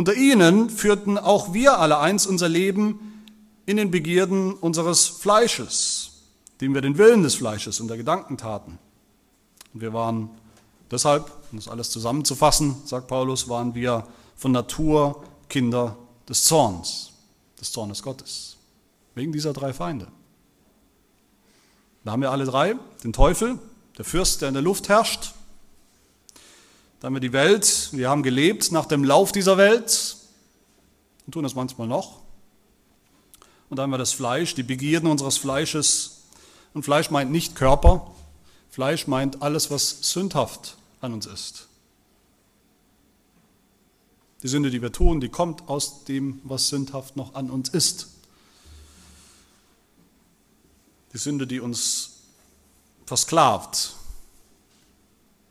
unter 0.00 0.14
ihnen 0.14 0.70
führten 0.70 1.18
auch 1.18 1.52
wir 1.52 1.78
alle 1.78 1.98
eins 1.98 2.26
unser 2.26 2.48
Leben 2.48 3.22
in 3.66 3.76
den 3.76 3.90
Begierden 3.90 4.54
unseres 4.54 5.06
Fleisches, 5.08 6.22
dem 6.62 6.72
wir 6.72 6.80
den 6.80 6.96
Willen 6.96 7.22
des 7.22 7.34
Fleisches 7.34 7.80
und 7.80 7.88
der 7.88 7.98
Gedanken 7.98 8.38
taten. 8.38 8.78
Und 9.74 9.82
wir 9.82 9.92
waren 9.92 10.30
deshalb, 10.90 11.30
um 11.52 11.58
das 11.58 11.68
alles 11.68 11.90
zusammenzufassen, 11.90 12.76
sagt 12.86 13.08
Paulus, 13.08 13.50
waren 13.50 13.74
wir 13.74 14.06
von 14.36 14.52
Natur 14.52 15.22
Kinder 15.50 15.98
des 16.26 16.44
Zorns, 16.44 17.09
des 17.60 17.72
Zornes 17.72 18.02
Gottes, 18.02 18.56
wegen 19.14 19.32
dieser 19.32 19.52
drei 19.52 19.72
Feinde. 19.72 20.08
Da 22.04 22.12
haben 22.12 22.22
wir 22.22 22.30
alle 22.30 22.44
drei, 22.46 22.76
den 23.04 23.12
Teufel, 23.12 23.58
der 23.98 24.04
Fürst, 24.04 24.40
der 24.40 24.48
in 24.48 24.54
der 24.54 24.62
Luft 24.62 24.88
herrscht, 24.88 25.34
da 27.00 27.06
haben 27.06 27.14
wir 27.14 27.20
die 27.20 27.32
Welt, 27.32 27.88
wir 27.92 28.10
haben 28.10 28.22
gelebt 28.22 28.72
nach 28.72 28.84
dem 28.84 29.04
Lauf 29.04 29.32
dieser 29.32 29.56
Welt 29.56 30.16
und 31.24 31.32
tun 31.32 31.42
das 31.42 31.54
manchmal 31.54 31.88
noch. 31.88 32.20
Und 33.70 33.78
dann 33.78 33.84
haben 33.84 33.90
wir 33.90 33.98
das 33.98 34.12
Fleisch, 34.12 34.54
die 34.54 34.62
Begierden 34.62 35.08
unseres 35.08 35.38
Fleisches. 35.38 36.24
Und 36.74 36.82
Fleisch 36.82 37.10
meint 37.10 37.30
nicht 37.30 37.54
Körper, 37.54 38.10
Fleisch 38.68 39.06
meint 39.06 39.40
alles, 39.40 39.70
was 39.70 39.98
sündhaft 40.02 40.76
an 41.00 41.14
uns 41.14 41.24
ist. 41.24 41.68
Die 44.42 44.48
Sünde, 44.48 44.70
die 44.70 44.80
wir 44.80 44.92
tun, 44.92 45.20
die 45.20 45.28
kommt 45.28 45.68
aus 45.68 46.04
dem, 46.04 46.40
was 46.44 46.68
sündhaft 46.68 47.16
noch 47.16 47.34
an 47.34 47.50
uns 47.50 47.68
ist. 47.68 48.08
Die 51.12 51.18
Sünde, 51.18 51.46
die 51.46 51.60
uns 51.60 52.20
versklavt, 53.04 53.96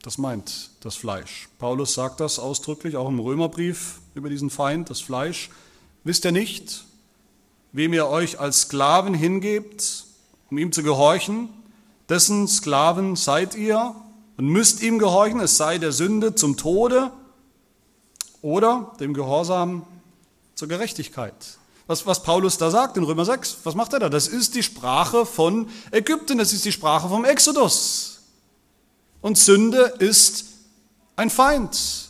das 0.02 0.18
meint 0.18 0.72
das 0.80 0.96
Fleisch. 0.96 1.50
Paulus 1.60 1.94
sagt 1.94 2.22
das 2.22 2.40
ausdrücklich 2.40 2.96
auch 2.96 3.10
im 3.10 3.20
Römerbrief 3.20 4.00
über 4.16 4.30
diesen 4.30 4.50
Feind, 4.50 4.90
das 4.90 5.02
Fleisch. 5.02 5.50
Wisst 6.06 6.26
ihr 6.26 6.32
nicht, 6.32 6.86
wem 7.74 7.94
ihr 7.94 8.08
euch 8.08 8.40
als 8.40 8.62
Sklaven 8.62 9.14
hingebt, 9.14 10.06
um 10.50 10.58
ihm 10.58 10.72
zu 10.72 10.84
gehorchen? 10.84 11.50
Dessen 12.08 12.48
Sklaven 12.48 13.18
seid 13.18 13.56
ihr 13.56 13.94
und 14.38 14.48
müsst 14.48 14.82
ihm 14.82 14.98
gehorchen, 14.98 15.42
es 15.42 15.58
sei 15.58 15.78
der 15.78 15.92
Sünde 15.92 16.34
zum 16.34 16.56
Tode 16.56 17.12
oder 18.42 18.94
dem 19.00 19.14
Gehorsam 19.14 19.86
zur 20.56 20.68
Gerechtigkeit. 20.68 21.34
Was, 21.88 22.06
was 22.06 22.22
Paulus 22.22 22.58
da 22.58 22.70
sagt 22.70 22.98
in 22.98 23.04
Römer 23.04 23.26
6, 23.26 23.58
was 23.64 23.74
macht 23.74 23.94
er 23.94 24.00
da? 24.00 24.10
Das 24.10 24.28
ist 24.28 24.54
die 24.54 24.62
Sprache 24.62 25.26
von 25.26 25.68
Ägypten, 25.92 26.38
das 26.38 26.54
ist 26.54 26.64
die 26.66 26.72
Sprache 26.72 27.10
vom 27.10 27.26
Exodus. 27.26 28.22
Und 29.22 29.38
Sünde 29.38 29.94
ist 30.00 30.46
ein 31.16 31.30
Feind 31.30 32.10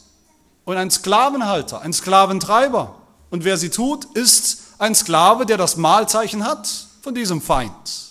und 0.66 0.78
ein 0.78 0.92
Sklavenhalter, 0.92 1.82
ein 1.82 1.94
Sklaventreiber. 1.94 2.96
Und 3.30 3.44
wer 3.44 3.58
sie 3.58 3.70
tut, 3.70 4.06
ist 4.16 4.62
ein 4.80 4.96
Sklave, 4.96 5.46
der 5.46 5.58
das 5.58 5.78
Mahlzeichen 5.78 6.46
hat 6.46 6.70
von 7.02 7.16
diesem 7.16 7.42
Feind. 7.42 8.09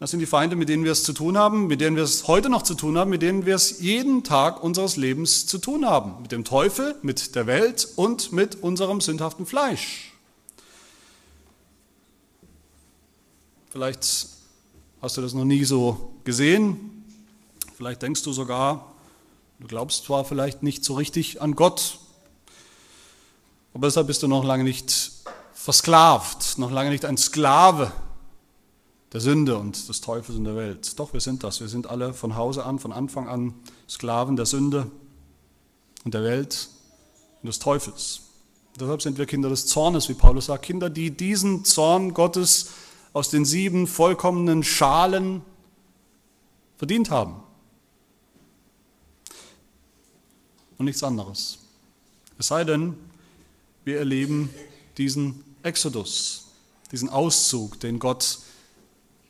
Das 0.00 0.12
sind 0.12 0.20
die 0.20 0.26
Feinde, 0.26 0.54
mit 0.54 0.68
denen 0.68 0.84
wir 0.84 0.92
es 0.92 1.02
zu 1.02 1.12
tun 1.12 1.36
haben, 1.36 1.66
mit 1.66 1.80
denen 1.80 1.96
wir 1.96 2.04
es 2.04 2.28
heute 2.28 2.48
noch 2.48 2.62
zu 2.62 2.74
tun 2.74 2.96
haben, 2.96 3.10
mit 3.10 3.20
denen 3.20 3.46
wir 3.46 3.56
es 3.56 3.80
jeden 3.80 4.22
Tag 4.22 4.62
unseres 4.62 4.96
Lebens 4.96 5.46
zu 5.46 5.58
tun 5.58 5.84
haben. 5.84 6.22
Mit 6.22 6.30
dem 6.30 6.44
Teufel, 6.44 6.94
mit 7.02 7.34
der 7.34 7.48
Welt 7.48 7.88
und 7.96 8.30
mit 8.30 8.62
unserem 8.62 9.00
sündhaften 9.00 9.44
Fleisch. 9.44 10.12
Vielleicht 13.70 14.28
hast 15.02 15.16
du 15.16 15.20
das 15.20 15.34
noch 15.34 15.44
nie 15.44 15.64
so 15.64 16.12
gesehen. 16.22 17.04
Vielleicht 17.76 18.00
denkst 18.00 18.22
du 18.22 18.32
sogar, 18.32 18.92
du 19.58 19.66
glaubst 19.66 20.04
zwar 20.04 20.24
vielleicht 20.24 20.62
nicht 20.62 20.84
so 20.84 20.94
richtig 20.94 21.42
an 21.42 21.56
Gott, 21.56 21.98
aber 23.74 23.88
deshalb 23.88 24.06
bist 24.06 24.22
du 24.22 24.28
noch 24.28 24.44
lange 24.44 24.62
nicht 24.62 25.10
versklavt, 25.54 26.56
noch 26.58 26.70
lange 26.70 26.90
nicht 26.90 27.04
ein 27.04 27.16
Sklave 27.16 27.92
der 29.12 29.20
Sünde 29.20 29.56
und 29.56 29.88
des 29.88 30.00
Teufels 30.00 30.36
in 30.36 30.44
der 30.44 30.56
Welt. 30.56 30.98
Doch, 30.98 31.12
wir 31.12 31.20
sind 31.20 31.42
das. 31.42 31.60
Wir 31.60 31.68
sind 31.68 31.86
alle 31.86 32.12
von 32.12 32.36
Hause 32.36 32.64
an, 32.64 32.78
von 32.78 32.92
Anfang 32.92 33.28
an 33.28 33.54
Sklaven 33.88 34.36
der 34.36 34.46
Sünde 34.46 34.90
und 36.04 36.14
der 36.14 36.22
Welt 36.22 36.68
und 37.42 37.46
des 37.46 37.58
Teufels. 37.58 38.20
Deshalb 38.78 39.02
sind 39.02 39.18
wir 39.18 39.26
Kinder 39.26 39.48
des 39.48 39.66
Zornes, 39.66 40.08
wie 40.08 40.14
Paulus 40.14 40.46
sagt, 40.46 40.64
Kinder, 40.64 40.88
die 40.90 41.10
diesen 41.10 41.64
Zorn 41.64 42.14
Gottes 42.14 42.70
aus 43.12 43.30
den 43.30 43.44
sieben 43.44 43.86
vollkommenen 43.86 44.62
Schalen 44.62 45.42
verdient 46.76 47.10
haben. 47.10 47.42
Und 50.76 50.84
nichts 50.84 51.02
anderes. 51.02 51.58
Es 52.38 52.48
sei 52.48 52.62
denn, 52.62 52.94
wir 53.84 53.98
erleben 53.98 54.50
diesen 54.96 55.42
Exodus, 55.64 56.46
diesen 56.92 57.08
Auszug, 57.08 57.80
den 57.80 57.98
Gott 57.98 58.38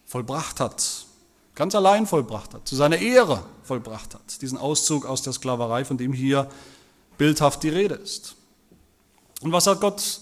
vollbracht 0.08 0.58
hat, 0.58 1.06
ganz 1.54 1.74
allein 1.74 2.06
vollbracht 2.06 2.54
hat, 2.54 2.66
zu 2.66 2.74
seiner 2.74 2.98
Ehre 2.98 3.44
vollbracht 3.62 4.14
hat, 4.14 4.42
diesen 4.42 4.58
Auszug 4.58 5.04
aus 5.06 5.22
der 5.22 5.34
Sklaverei, 5.34 5.84
von 5.84 5.98
dem 5.98 6.12
hier 6.12 6.50
bildhaft 7.18 7.62
die 7.62 7.68
Rede 7.68 7.94
ist. 7.94 8.34
Und 9.42 9.52
was 9.52 9.66
hat 9.66 9.80
Gott 9.80 10.20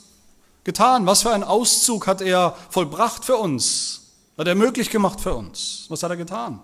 getan? 0.65 1.07
Was 1.07 1.23
für 1.23 1.31
einen 1.31 1.45
Auszug 1.45 2.07
hat 2.07 2.21
er 2.21 2.57
vollbracht 2.69 3.25
für 3.25 3.37
uns? 3.37 4.03
Hat 4.37 4.49
er 4.49 4.55
möglich 4.55 4.91
gemacht 4.91 5.21
für 5.21 5.35
uns? 5.35 5.87
Was 5.89 6.03
hat 6.03 6.11
er 6.11 6.17
getan? 6.17 6.61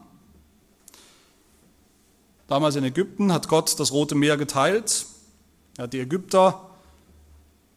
Damals 2.49 2.76
in 2.76 2.85
Ägypten 2.85 3.33
hat 3.33 3.49
Gott 3.49 3.79
das 3.79 3.93
Rote 3.93 4.14
Meer 4.14 4.37
geteilt. 4.37 5.07
Er 5.79 5.85
hat 5.85 5.93
die 5.93 6.00
Ägypter, 6.00 6.61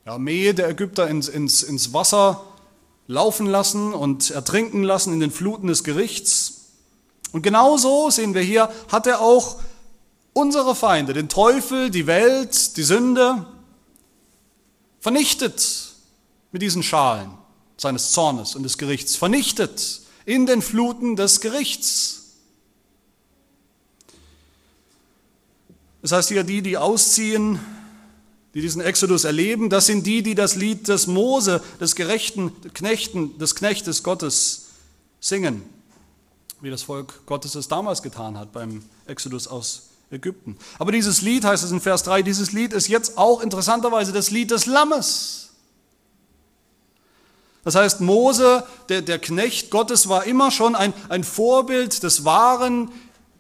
die 0.03 0.09
Armee 0.09 0.51
der 0.51 0.69
Ägypter 0.69 1.07
ins, 1.07 1.29
ins, 1.29 1.63
ins 1.63 1.93
Wasser 1.93 2.41
laufen 3.07 3.45
lassen 3.45 3.93
und 3.93 4.31
ertrinken 4.31 4.83
lassen 4.83 5.13
in 5.13 5.19
den 5.19 5.31
Fluten 5.31 5.67
des 5.67 5.83
Gerichts. 5.83 6.71
Und 7.31 7.41
genauso 7.41 8.09
sehen 8.09 8.33
wir 8.33 8.41
hier, 8.41 8.71
hat 8.91 9.07
er 9.07 9.21
auch 9.21 9.59
unsere 10.33 10.75
Feinde, 10.75 11.13
den 11.13 11.29
Teufel, 11.29 11.89
die 11.89 12.07
Welt, 12.07 12.77
die 12.77 12.83
Sünde, 12.83 13.45
vernichtet 14.99 15.93
mit 16.51 16.61
diesen 16.61 16.83
Schalen 16.83 17.31
seines 17.77 18.11
Zornes 18.11 18.55
und 18.55 18.63
des 18.63 18.77
Gerichts, 18.77 19.15
vernichtet 19.15 20.01
in 20.25 20.45
den 20.45 20.61
Fluten 20.61 21.15
des 21.15 21.41
Gerichts. 21.41 22.21
Das 26.01 26.11
heißt 26.11 26.29
hier, 26.29 26.43
die, 26.43 26.61
die 26.61 26.77
ausziehen, 26.77 27.59
die 28.55 28.61
diesen 28.61 28.81
Exodus 28.81 29.25
erleben, 29.25 29.69
das 29.69 29.85
sind 29.85 30.07
die, 30.07 30.23
die 30.23 30.33
das 30.33 30.55
Lied 30.55 30.87
des 30.87 31.07
Mose, 31.07 31.61
des 31.81 31.93
gerechten 31.93 32.53
Knechten, 32.73 33.37
des 33.37 33.53
Knechtes 33.53 34.01
Gottes 34.01 34.67
singen, 35.19 35.61
wie 36.61 36.69
das 36.69 36.83
Volk 36.83 37.25
Gottes 37.25 37.55
es 37.55 37.67
damals 37.67 38.01
getan 38.01 38.39
hat 38.39 38.53
beim 38.53 38.81
Exodus 39.07 39.47
aus 39.47 39.89
Ägypten. 40.09 40.57
Aber 40.79 40.93
dieses 40.93 41.21
Lied, 41.21 41.43
heißt 41.43 41.65
es 41.65 41.71
in 41.71 41.81
Vers 41.81 42.03
3, 42.03 42.21
dieses 42.21 42.53
Lied 42.53 42.71
ist 42.71 42.87
jetzt 42.87 43.17
auch 43.17 43.41
interessanterweise 43.41 44.13
das 44.13 44.31
Lied 44.31 44.51
des 44.51 44.67
Lammes. 44.67 45.49
Das 47.65 47.75
heißt, 47.75 47.99
Mose, 47.99 48.63
der, 48.87 49.01
der 49.01 49.19
Knecht 49.19 49.69
Gottes, 49.69 50.07
war 50.07 50.23
immer 50.23 50.49
schon 50.49 50.75
ein, 50.75 50.93
ein 51.09 51.25
Vorbild 51.25 52.03
des 52.03 52.23
wahren 52.23 52.89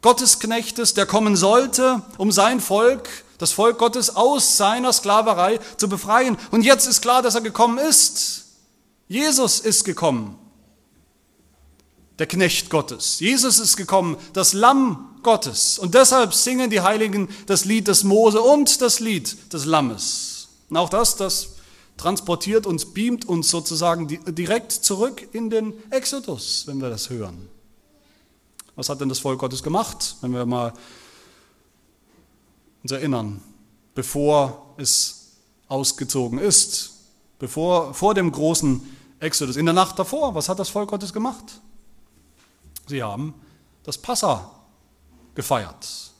Gottesknechtes, 0.01 0.93
der 0.93 1.05
kommen 1.05 1.37
sollte, 1.37 2.01
um 2.17 2.33
sein 2.33 2.59
Volk, 2.59 3.07
das 3.37 3.51
Volk 3.51 3.77
Gottes, 3.77 4.15
aus 4.15 4.57
seiner 4.57 4.93
Sklaverei 4.93 5.59
zu 5.77 5.89
befreien. 5.89 6.37
Und 6.51 6.63
jetzt 6.63 6.87
ist 6.87 7.01
klar, 7.01 7.21
dass 7.21 7.35
er 7.35 7.41
gekommen 7.41 7.77
ist. 7.77 8.45
Jesus 9.07 9.59
ist 9.59 9.83
gekommen, 9.83 10.37
der 12.17 12.27
Knecht 12.27 12.69
Gottes. 12.69 13.19
Jesus 13.19 13.59
ist 13.59 13.77
gekommen, 13.77 14.17
das 14.33 14.53
Lamm 14.53 15.19
Gottes. 15.21 15.77
Und 15.77 15.93
deshalb 15.95 16.33
singen 16.33 16.69
die 16.69 16.81
Heiligen 16.81 17.29
das 17.45 17.65
Lied 17.65 17.87
des 17.87 18.03
Mose 18.03 18.41
und 18.41 18.81
das 18.81 18.99
Lied 18.99 19.53
des 19.53 19.65
Lammes. 19.65 20.47
Und 20.69 20.77
auch 20.77 20.89
das, 20.89 21.17
das 21.17 21.49
transportiert 21.97 22.65
uns, 22.65 22.93
beamt 22.93 23.25
uns 23.25 23.49
sozusagen 23.49 24.07
direkt 24.07 24.71
zurück 24.71 25.27
in 25.33 25.49
den 25.49 25.73
Exodus, 25.91 26.63
wenn 26.67 26.81
wir 26.81 26.89
das 26.89 27.09
hören. 27.09 27.49
Was 28.75 28.89
hat 28.89 28.99
denn 28.99 29.09
das 29.09 29.19
Volk 29.19 29.39
Gottes 29.39 29.63
gemacht, 29.63 30.17
wenn 30.21 30.31
wir 30.33 30.45
mal 30.45 30.73
uns 32.85 32.91
erinnern, 32.91 33.41
bevor 33.95 34.75
es 34.77 35.37
ausgezogen 35.67 36.37
ist, 36.37 36.91
bevor, 37.39 37.95
vor 37.95 38.13
dem 38.13 38.31
großen 38.31 38.79
Exodus, 39.19 39.55
in 39.55 39.65
der 39.65 39.73
Nacht 39.73 39.97
davor, 39.97 40.35
was 40.35 40.49
hat 40.49 40.59
das 40.59 40.69
Volk 40.69 40.91
Gottes 40.91 41.11
gemacht? 41.11 41.61
Sie 42.85 43.01
haben 43.01 43.33
das 43.81 43.97
Passa 43.97 44.51
gefeiert. 45.33 46.11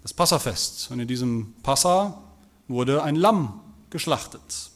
Das 0.00 0.14
Passafest. 0.14 0.90
Und 0.90 1.00
in 1.00 1.08
diesem 1.08 1.52
Passa 1.62 2.22
wurde 2.66 3.02
ein 3.02 3.16
Lamm 3.16 3.60
geschlachtet. 3.90 4.70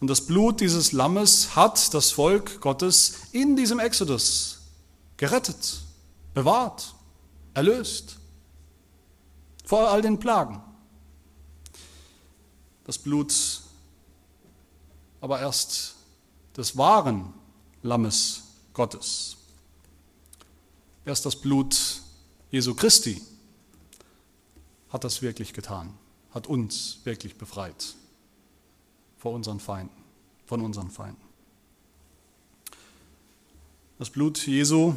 Und 0.00 0.08
das 0.08 0.26
Blut 0.26 0.60
dieses 0.60 0.90
Lammes 0.90 1.54
hat 1.54 1.94
das 1.94 2.10
Volk 2.10 2.60
Gottes 2.60 3.14
in 3.30 3.54
diesem 3.54 3.78
Exodus 3.78 4.58
gerettet, 5.16 5.82
bewahrt, 6.34 6.96
erlöst 7.54 8.18
vor 9.64 9.88
all 9.88 10.02
den 10.02 10.18
Plagen. 10.18 10.62
Das 12.84 12.98
Blut 12.98 13.62
aber 15.20 15.40
erst 15.40 15.94
des 16.56 16.76
wahren 16.76 17.32
Lammes 17.82 18.42
Gottes. 18.74 19.38
Erst 21.06 21.24
das 21.24 21.36
Blut 21.36 22.02
Jesu 22.50 22.74
Christi 22.74 23.20
hat 24.90 25.02
das 25.02 25.22
wirklich 25.22 25.52
getan, 25.52 25.94
hat 26.30 26.46
uns 26.46 26.98
wirklich 27.04 27.36
befreit 27.36 27.94
vor 29.18 29.32
unseren 29.32 29.60
Feinden, 29.60 29.96
von 30.46 30.60
unseren 30.60 30.90
Feinden. 30.90 31.24
Das 33.98 34.10
Blut 34.10 34.46
Jesu, 34.46 34.94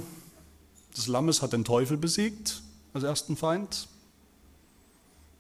des 0.96 1.08
Lammes, 1.08 1.42
hat 1.42 1.54
den 1.54 1.64
Teufel 1.64 1.98
besiegt 1.98 2.62
als 2.94 3.04
ersten 3.04 3.38
Feind. 3.38 3.88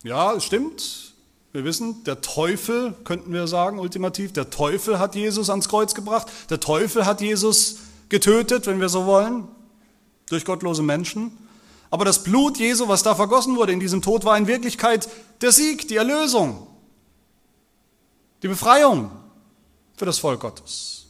Ja, 0.03 0.33
es 0.33 0.43
stimmt. 0.43 1.13
Wir 1.53 1.63
wissen, 1.63 2.03
der 2.03 2.21
Teufel, 2.21 2.93
könnten 3.03 3.33
wir 3.33 3.47
sagen, 3.47 3.79
ultimativ, 3.79 4.33
der 4.33 4.49
Teufel 4.49 4.99
hat 4.99 5.15
Jesus 5.15 5.49
ans 5.49 5.69
Kreuz 5.69 5.95
gebracht. 5.95 6.27
Der 6.49 6.59
Teufel 6.59 7.05
hat 7.05 7.21
Jesus 7.21 7.77
getötet, 8.09 8.67
wenn 8.67 8.79
wir 8.79 8.89
so 8.89 9.05
wollen 9.05 9.47
durch 10.29 10.45
gottlose 10.45 10.83
Menschen. 10.83 11.31
Aber 11.89 12.05
das 12.05 12.23
Blut 12.23 12.57
Jesu, 12.57 12.87
was 12.87 13.03
da 13.03 13.15
vergossen 13.15 13.55
wurde 13.55 13.71
in 13.71 13.79
diesem 13.79 14.01
Tod, 14.01 14.25
war 14.25 14.37
in 14.37 14.47
Wirklichkeit 14.47 15.07
der 15.41 15.51
Sieg, 15.51 15.87
die 15.87 15.95
Erlösung, 15.95 16.67
die 18.43 18.49
Befreiung 18.49 19.09
für 19.95 20.05
das 20.05 20.19
Volk 20.19 20.41
Gottes. 20.41 21.05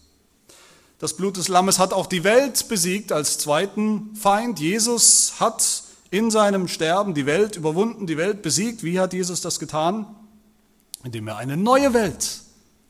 Das 1.00 1.15
Blut 1.15 1.38
des 1.38 1.47
Lammes 1.47 1.78
hat 1.78 1.93
auch 1.93 2.08
die 2.08 2.23
Welt 2.23 2.69
besiegt 2.69 3.12
als 3.12 3.38
zweiten 3.38 4.15
Feind. 4.15 4.60
Jesus 4.60 5.34
hat 5.39 5.84
in 6.10 6.32
seinem 6.32 6.67
Sterben 6.67 7.13
die 7.13 7.26
Welt 7.26 7.56
überwunden, 7.56 8.08
die 8.08 8.17
Welt 8.17 8.41
besiegt. 8.41 8.84
Wie 8.84 9.00
hat 9.00 9.13
Jesus 9.13 9.41
das 9.41 9.60
getan? 9.60 10.06
Indem 11.04 11.28
er 11.28 11.38
eine 11.38 11.58
neue 11.58 11.93
Welt 11.93 12.41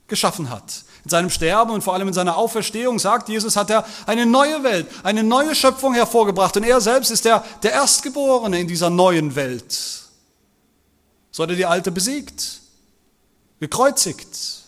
geschaffen 0.07 0.49
hat. 0.49 0.83
In 1.03 1.09
seinem 1.09 1.29
Sterben 1.29 1.71
und 1.71 1.83
vor 1.83 1.93
allem 1.93 2.07
in 2.07 2.13
seiner 2.13 2.37
Auferstehung, 2.37 2.99
sagt 2.99 3.29
Jesus, 3.29 3.55
hat 3.55 3.69
er 3.69 3.85
eine 4.05 4.25
neue 4.25 4.63
Welt, 4.63 4.87
eine 5.03 5.23
neue 5.23 5.55
Schöpfung 5.55 5.93
hervorgebracht. 5.93 6.55
Und 6.57 6.63
er 6.63 6.81
selbst 6.81 7.11
ist 7.11 7.25
der, 7.25 7.43
der 7.63 7.73
Erstgeborene 7.73 8.59
in 8.59 8.67
dieser 8.67 8.89
neuen 8.89 9.35
Welt. 9.35 10.03
So 11.31 11.43
hat 11.43 11.49
er 11.49 11.55
die 11.55 11.65
alte 11.65 11.91
besiegt, 11.91 12.61
gekreuzigt. 13.59 14.63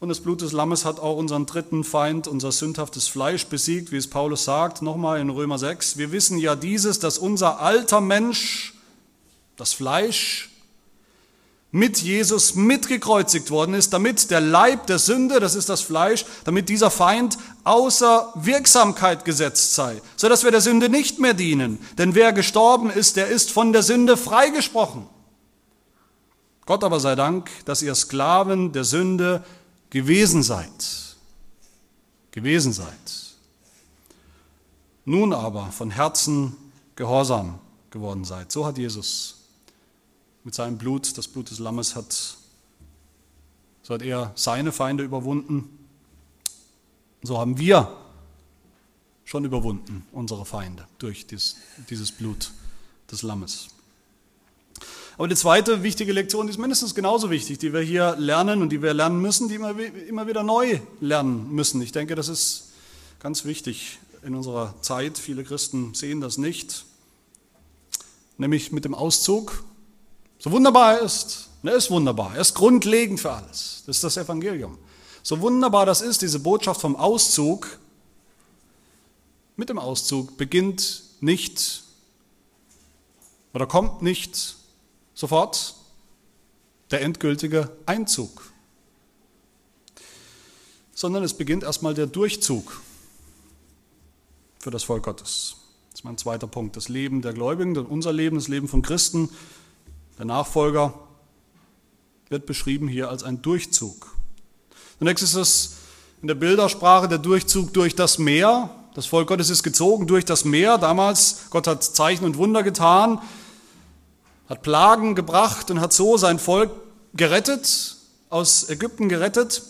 Und 0.00 0.08
das 0.08 0.20
Blut 0.20 0.40
des 0.40 0.52
Lammes 0.52 0.86
hat 0.86 0.98
auch 0.98 1.18
unseren 1.18 1.44
dritten 1.44 1.84
Feind, 1.84 2.26
unser 2.26 2.52
sündhaftes 2.52 3.06
Fleisch 3.06 3.46
besiegt, 3.46 3.92
wie 3.92 3.98
es 3.98 4.08
Paulus 4.08 4.44
sagt, 4.44 4.80
nochmal 4.80 5.20
in 5.20 5.28
Römer 5.28 5.58
6. 5.58 5.98
Wir 5.98 6.10
wissen 6.10 6.38
ja 6.38 6.56
dieses, 6.56 7.00
dass 7.00 7.18
unser 7.18 7.60
alter 7.60 8.00
Mensch, 8.00 8.72
das 9.58 9.74
Fleisch, 9.74 10.48
mit 11.70 11.98
Jesus 11.98 12.54
mitgekreuzigt 12.54 13.50
worden 13.50 13.74
ist, 13.74 13.92
damit 13.92 14.30
der 14.30 14.40
Leib 14.40 14.86
der 14.86 14.98
Sünde, 14.98 15.38
das 15.38 15.54
ist 15.54 15.68
das 15.68 15.82
Fleisch, 15.82 16.24
damit 16.44 16.70
dieser 16.70 16.90
Feind 16.90 17.36
außer 17.64 18.32
Wirksamkeit 18.36 19.26
gesetzt 19.26 19.74
sei, 19.74 20.00
so 20.16 20.30
dass 20.30 20.44
wir 20.44 20.50
der 20.50 20.62
Sünde 20.62 20.88
nicht 20.88 21.18
mehr 21.18 21.34
dienen. 21.34 21.78
Denn 21.98 22.14
wer 22.14 22.32
gestorben 22.32 22.88
ist, 22.88 23.16
der 23.16 23.26
ist 23.26 23.52
von 23.52 23.74
der 23.74 23.82
Sünde 23.82 24.16
freigesprochen. 24.16 25.06
Gott 26.64 26.84
aber 26.84 27.00
sei 27.00 27.16
Dank, 27.16 27.50
dass 27.66 27.82
ihr 27.82 27.94
Sklaven 27.94 28.72
der 28.72 28.84
Sünde 28.84 29.44
gewesen 29.90 30.42
seid. 30.42 31.16
Gewesen 32.30 32.72
seid. 32.72 33.36
Nun 35.04 35.32
aber 35.32 35.72
von 35.72 35.90
Herzen 35.90 36.56
gehorsam 36.94 37.58
geworden 37.90 38.24
seid. 38.24 38.52
So 38.52 38.64
hat 38.64 38.78
Jesus 38.78 39.36
mit 40.44 40.54
seinem 40.54 40.78
Blut, 40.78 41.18
das 41.18 41.28
Blut 41.28 41.50
des 41.50 41.58
Lammes 41.58 41.96
hat, 41.96 42.36
so 43.82 43.94
hat 43.94 44.02
er 44.02 44.32
seine 44.36 44.72
Feinde 44.72 45.02
überwunden. 45.02 45.78
So 47.22 47.38
haben 47.38 47.58
wir 47.58 47.96
schon 49.24 49.44
überwunden, 49.44 50.06
unsere 50.12 50.44
Feinde, 50.44 50.86
durch 50.98 51.26
dies, 51.26 51.56
dieses 51.88 52.12
Blut 52.12 52.52
des 53.10 53.22
Lammes. 53.22 53.68
Aber 55.20 55.28
die 55.28 55.36
zweite 55.36 55.82
wichtige 55.82 56.14
Lektion, 56.14 56.46
die 56.46 56.50
ist 56.50 56.58
mindestens 56.58 56.94
genauso 56.94 57.28
wichtig, 57.28 57.58
die 57.58 57.74
wir 57.74 57.82
hier 57.82 58.16
lernen 58.16 58.62
und 58.62 58.70
die 58.70 58.80
wir 58.80 58.94
lernen 58.94 59.20
müssen, 59.20 59.50
die 59.50 59.56
immer, 59.56 59.78
immer 59.78 60.26
wieder 60.26 60.42
neu 60.42 60.80
lernen 61.02 61.52
müssen. 61.52 61.82
Ich 61.82 61.92
denke, 61.92 62.14
das 62.14 62.30
ist 62.30 62.70
ganz 63.18 63.44
wichtig 63.44 63.98
in 64.22 64.34
unserer 64.34 64.74
Zeit. 64.80 65.18
Viele 65.18 65.44
Christen 65.44 65.92
sehen 65.92 66.22
das 66.22 66.38
nicht. 66.38 66.86
Nämlich 68.38 68.72
mit 68.72 68.86
dem 68.86 68.94
Auszug. 68.94 69.62
So 70.38 70.52
wunderbar 70.52 70.94
er 70.94 71.02
ist, 71.02 71.50
er 71.64 71.74
ist 71.74 71.90
wunderbar, 71.90 72.34
er 72.34 72.40
ist 72.40 72.54
grundlegend 72.54 73.20
für 73.20 73.32
alles. 73.32 73.82
Das 73.84 73.96
ist 73.96 74.04
das 74.04 74.16
Evangelium. 74.16 74.78
So 75.22 75.38
wunderbar 75.42 75.84
das 75.84 76.00
ist, 76.00 76.22
diese 76.22 76.38
Botschaft 76.38 76.80
vom 76.80 76.96
Auszug, 76.96 77.78
mit 79.54 79.68
dem 79.68 79.78
Auszug 79.78 80.38
beginnt 80.38 81.02
nicht 81.20 81.82
oder 83.52 83.66
kommt 83.66 84.00
nicht 84.00 84.56
sofort 85.14 85.74
der 86.90 87.02
endgültige 87.02 87.70
Einzug, 87.86 88.50
sondern 90.94 91.22
es 91.22 91.34
beginnt 91.34 91.62
erstmal 91.62 91.94
der 91.94 92.06
Durchzug 92.06 92.80
für 94.58 94.70
das 94.70 94.84
Volk 94.84 95.04
Gottes. 95.04 95.56
Das 95.90 96.00
ist 96.00 96.04
mein 96.04 96.18
zweiter 96.18 96.46
Punkt. 96.46 96.76
Das 96.76 96.88
Leben 96.88 97.22
der 97.22 97.32
Gläubigen, 97.32 97.76
unser 97.76 98.12
Leben, 98.12 98.36
das 98.36 98.48
Leben 98.48 98.68
von 98.68 98.82
Christen, 98.82 99.30
der 100.18 100.26
Nachfolger, 100.26 100.94
wird 102.28 102.46
beschrieben 102.46 102.88
hier 102.88 103.08
als 103.08 103.22
ein 103.22 103.42
Durchzug. 103.42 104.14
Zunächst 104.98 105.24
ist 105.24 105.34
es 105.34 105.76
in 106.22 106.28
der 106.28 106.34
Bildersprache 106.34 107.08
der 107.08 107.18
Durchzug 107.18 107.72
durch 107.72 107.94
das 107.94 108.18
Meer, 108.18 108.70
das 108.94 109.06
Volk 109.06 109.28
Gottes 109.28 109.50
ist 109.50 109.62
gezogen 109.62 110.06
durch 110.08 110.24
das 110.24 110.44
Meer. 110.44 110.76
Damals, 110.76 111.46
Gott 111.50 111.66
hat 111.68 111.84
Zeichen 111.84 112.24
und 112.24 112.36
Wunder 112.36 112.62
getan, 112.64 113.20
hat 114.50 114.62
Plagen 114.62 115.14
gebracht 115.14 115.70
und 115.70 115.80
hat 115.80 115.92
so 115.92 116.16
sein 116.16 116.40
Volk 116.40 116.72
gerettet, 117.14 117.96
aus 118.28 118.68
Ägypten 118.68 119.08
gerettet. 119.08 119.62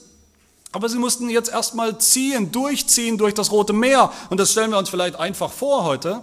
Aber 0.73 0.89
sie 0.89 0.99
mussten 0.99 1.29
jetzt 1.29 1.51
erstmal 1.51 1.99
ziehen, 1.99 2.51
durchziehen 2.51 3.19
durch 3.19 3.35
das 3.35 3.53
Rote 3.53 3.75
Meer. 3.75 4.11
Und 4.31 4.41
das 4.41 4.53
stellen 4.53 4.71
wir 4.71 4.79
uns 4.79 4.89
vielleicht 4.89 5.17
einfach 5.17 5.53
vor 5.53 5.85
heute. 5.85 6.23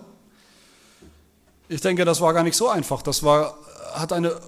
Ich 1.69 1.81
denke, 1.81 2.03
das 2.03 2.19
war 2.19 2.33
gar 2.33 2.43
nicht 2.43 2.57
so 2.57 2.67
einfach. 2.67 3.03
Das 3.03 3.23
war, 3.23 3.57
hat 3.93 4.11
eine 4.11 4.39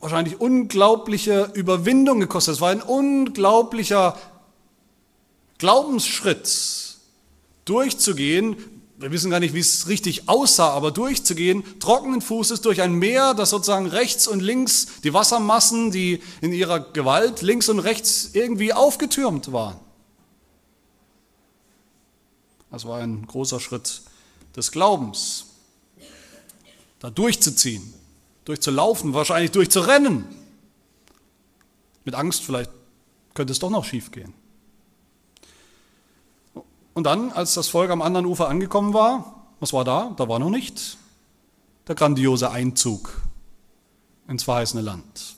wahrscheinlich 0.00 0.40
unglaubliche 0.40 1.50
Überwindung 1.52 2.20
gekostet. 2.20 2.54
Es 2.54 2.60
war 2.60 2.70
ein 2.70 2.80
unglaublicher 2.80 4.16
Glaubensschritt 5.58 6.96
durchzugehen, 7.64 8.77
wir 8.98 9.12
wissen 9.12 9.30
gar 9.30 9.38
nicht, 9.38 9.54
wie 9.54 9.60
es 9.60 9.86
richtig 9.86 10.28
aussah, 10.28 10.70
aber 10.70 10.90
durchzugehen, 10.90 11.62
trockenen 11.78 12.20
Fußes 12.20 12.62
durch 12.62 12.82
ein 12.82 12.94
Meer, 12.94 13.32
das 13.32 13.50
sozusagen 13.50 13.86
rechts 13.86 14.26
und 14.26 14.40
links 14.40 14.88
die 15.04 15.14
Wassermassen, 15.14 15.92
die 15.92 16.20
in 16.40 16.52
ihrer 16.52 16.80
Gewalt 16.80 17.40
links 17.40 17.68
und 17.68 17.78
rechts 17.78 18.30
irgendwie 18.32 18.72
aufgetürmt 18.72 19.52
waren. 19.52 19.78
Das 22.72 22.86
war 22.86 22.98
ein 22.98 23.24
großer 23.24 23.60
Schritt 23.60 24.02
des 24.56 24.72
Glaubens, 24.72 25.46
da 26.98 27.08
durchzuziehen, 27.08 27.94
durchzulaufen, 28.44 29.14
wahrscheinlich 29.14 29.52
durchzurennen. 29.52 30.24
Mit 32.04 32.16
Angst 32.16 32.42
vielleicht 32.42 32.72
könnte 33.34 33.52
es 33.52 33.60
doch 33.60 33.70
noch 33.70 33.84
schief 33.84 34.10
gehen. 34.10 34.34
Und 36.98 37.04
dann, 37.04 37.30
als 37.30 37.54
das 37.54 37.68
Volk 37.68 37.92
am 37.92 38.02
anderen 38.02 38.26
Ufer 38.26 38.48
angekommen 38.48 38.92
war, 38.92 39.44
was 39.60 39.72
war 39.72 39.84
da? 39.84 40.12
Da 40.16 40.28
war 40.28 40.40
noch 40.40 40.50
nicht 40.50 40.98
der 41.86 41.94
grandiose 41.94 42.50
Einzug 42.50 43.22
ins 44.26 44.42
verheißene 44.42 44.82
Land. 44.82 45.36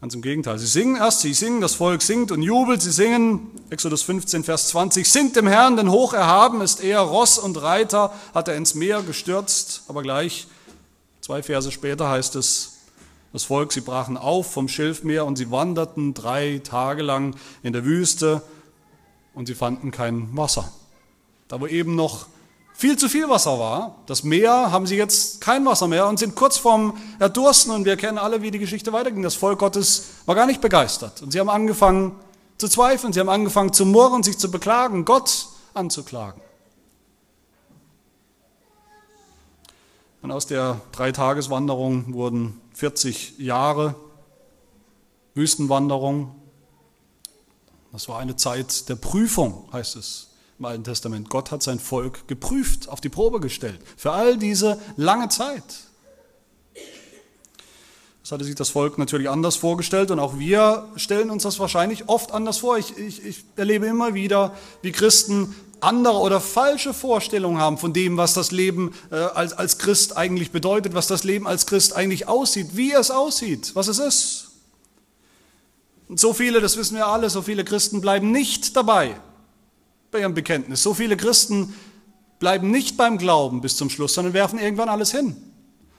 Ganz 0.00 0.14
im 0.14 0.22
Gegenteil. 0.22 0.56
Sie 0.60 0.68
singen 0.68 0.94
erst, 0.94 1.22
sie 1.22 1.34
singen, 1.34 1.60
das 1.60 1.74
Volk 1.74 2.00
singt 2.00 2.30
und 2.30 2.42
jubelt, 2.42 2.80
sie 2.80 2.92
singen, 2.92 3.50
Exodus 3.70 4.02
15, 4.02 4.44
Vers 4.44 4.68
20, 4.68 5.10
singt 5.10 5.34
dem 5.34 5.48
Herrn, 5.48 5.76
denn 5.76 5.90
hoch 5.90 6.12
erhaben 6.12 6.60
ist 6.60 6.80
er, 6.80 7.00
Ross 7.00 7.36
und 7.36 7.60
Reiter 7.60 8.14
hat 8.32 8.46
er 8.46 8.54
ins 8.54 8.76
Meer 8.76 9.02
gestürzt, 9.02 9.82
aber 9.88 10.02
gleich, 10.02 10.46
zwei 11.22 11.42
Verse 11.42 11.72
später 11.72 12.08
heißt 12.08 12.36
es, 12.36 12.78
das 13.32 13.42
Volk, 13.42 13.72
sie 13.72 13.80
brachen 13.80 14.16
auf 14.16 14.52
vom 14.52 14.68
Schilfmeer 14.68 15.26
und 15.26 15.34
sie 15.34 15.50
wanderten 15.50 16.14
drei 16.14 16.60
Tage 16.62 17.02
lang 17.02 17.34
in 17.64 17.72
der 17.72 17.84
Wüste 17.84 18.42
und 19.34 19.46
sie 19.46 19.54
fanden 19.54 19.90
kein 19.90 20.36
Wasser. 20.36 20.70
Da 21.48 21.60
wo 21.60 21.66
eben 21.66 21.96
noch 21.96 22.26
viel 22.72 22.96
zu 22.96 23.08
viel 23.08 23.28
Wasser 23.28 23.58
war, 23.58 23.96
das 24.06 24.22
Meer, 24.22 24.72
haben 24.72 24.86
sie 24.86 24.96
jetzt 24.96 25.40
kein 25.40 25.66
Wasser 25.66 25.86
mehr 25.86 26.06
und 26.06 26.18
sind 26.18 26.34
kurz 26.34 26.56
vorm 26.56 26.96
Erdursten 27.18 27.72
und 27.72 27.84
wir 27.84 27.96
kennen 27.96 28.18
alle, 28.18 28.40
wie 28.42 28.50
die 28.50 28.58
Geschichte 28.58 28.92
weiterging. 28.92 29.22
Das 29.22 29.34
Volk 29.34 29.58
Gottes 29.58 30.06
war 30.26 30.34
gar 30.34 30.46
nicht 30.46 30.60
begeistert 30.60 31.20
und 31.22 31.30
sie 31.30 31.40
haben 31.40 31.50
angefangen 31.50 32.12
zu 32.56 32.68
zweifeln, 32.68 33.12
sie 33.12 33.20
haben 33.20 33.28
angefangen 33.28 33.72
zu 33.72 33.84
murren, 33.84 34.22
sich 34.22 34.38
zu 34.38 34.50
beklagen, 34.50 35.04
Gott 35.04 35.48
anzuklagen. 35.74 36.40
Und 40.22 40.30
aus 40.30 40.46
der 40.46 40.80
Dreitageswanderung 40.92 42.12
wurden 42.12 42.60
40 42.74 43.38
Jahre 43.38 43.94
Wüstenwanderung, 45.34 46.34
das 47.92 48.08
war 48.08 48.18
eine 48.18 48.36
Zeit 48.36 48.88
der 48.88 48.96
Prüfung, 48.96 49.68
heißt 49.72 49.96
es 49.96 50.28
im 50.58 50.66
Alten 50.66 50.84
Testament. 50.84 51.30
Gott 51.30 51.50
hat 51.50 51.62
sein 51.62 51.80
Volk 51.80 52.28
geprüft, 52.28 52.88
auf 52.88 53.00
die 53.00 53.08
Probe 53.08 53.40
gestellt, 53.40 53.80
für 53.96 54.12
all 54.12 54.36
diese 54.36 54.78
lange 54.96 55.28
Zeit. 55.28 55.64
Das 58.22 58.32
hatte 58.32 58.44
sich 58.44 58.54
das 58.54 58.68
Volk 58.68 58.98
natürlich 58.98 59.28
anders 59.28 59.56
vorgestellt 59.56 60.10
und 60.10 60.20
auch 60.20 60.38
wir 60.38 60.88
stellen 60.94 61.30
uns 61.30 61.42
das 61.42 61.58
wahrscheinlich 61.58 62.08
oft 62.08 62.30
anders 62.32 62.58
vor. 62.58 62.78
Ich, 62.78 62.96
ich, 62.96 63.24
ich 63.24 63.44
erlebe 63.56 63.86
immer 63.86 64.14
wieder, 64.14 64.54
wie 64.82 64.92
Christen 64.92 65.54
andere 65.80 66.18
oder 66.18 66.40
falsche 66.40 66.94
Vorstellungen 66.94 67.58
haben 67.58 67.78
von 67.78 67.92
dem, 67.92 68.18
was 68.18 68.34
das 68.34 68.50
Leben 68.50 68.94
äh, 69.10 69.16
als, 69.16 69.54
als 69.54 69.78
Christ 69.78 70.16
eigentlich 70.16 70.52
bedeutet, 70.52 70.94
was 70.94 71.06
das 71.06 71.24
Leben 71.24 71.46
als 71.48 71.66
Christ 71.66 71.96
eigentlich 71.96 72.28
aussieht, 72.28 72.76
wie 72.76 72.92
es 72.92 73.10
aussieht, 73.10 73.74
was 73.74 73.88
es 73.88 73.98
ist. 73.98 74.49
Und 76.10 76.18
so 76.18 76.32
viele, 76.32 76.60
das 76.60 76.76
wissen 76.76 76.96
wir 76.96 77.06
alle, 77.06 77.30
so 77.30 77.40
viele 77.40 77.64
Christen 77.64 78.00
bleiben 78.00 78.32
nicht 78.32 78.76
dabei 78.76 79.14
bei 80.10 80.18
ihrem 80.18 80.34
Bekenntnis. 80.34 80.82
So 80.82 80.92
viele 80.92 81.16
Christen 81.16 81.72
bleiben 82.40 82.72
nicht 82.72 82.96
beim 82.96 83.16
Glauben 83.16 83.60
bis 83.60 83.76
zum 83.76 83.90
Schluss, 83.90 84.14
sondern 84.14 84.34
werfen 84.34 84.58
irgendwann 84.58 84.88
alles 84.88 85.12
hin. 85.12 85.36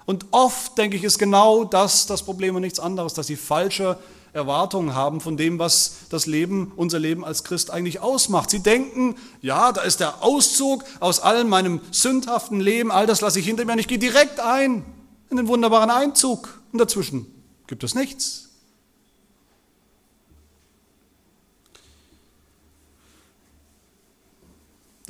Und 0.06 0.26
oft, 0.32 0.78
denke 0.78 0.98
ich, 0.98 1.06
ist 1.06 1.18
genau 1.18 1.64
das 1.64 2.08
das 2.08 2.24
Problem 2.24 2.56
und 2.56 2.62
nichts 2.62 2.78
anderes, 2.78 3.14
dass 3.14 3.28
sie 3.28 3.38
falsche 3.38 3.98
Erwartungen 4.34 4.96
haben 4.96 5.22
von 5.22 5.38
dem, 5.38 5.60
was 5.60 6.00
das 6.10 6.26
Leben, 6.26 6.74
unser 6.76 7.00
Leben 7.00 7.24
als 7.24 7.46
Christ 7.46 7.72
eigentlich 7.72 8.02
ausmacht. 8.02 8.50
Sie 8.50 8.60
denken, 8.60 9.16
ja, 9.42 9.72
da 9.72 9.80
ist 9.80 10.02
der 10.02 10.22
Auszug 10.22 10.84
aus 11.00 11.22
all 11.22 11.46
meinem 11.46 11.80
sündhaften 11.92 12.60
Leben, 12.60 12.92
all 12.92 13.08
das 13.08 13.22
lasse 13.22 13.40
ich 13.40 13.46
hinter 13.46 13.64
mir 13.64 13.72
und 13.72 13.80
ich 13.80 13.88
gehe 13.88 13.98
direkt 13.98 14.42
ein 14.42 14.84
in 15.30 15.38
den 15.38 15.48
wunderbaren 15.48 15.90
Einzug. 15.90 16.60
Und 16.74 16.80
dazwischen 16.80 17.28
gibt 17.66 17.86
es 17.86 17.96
nichts. 17.96 18.51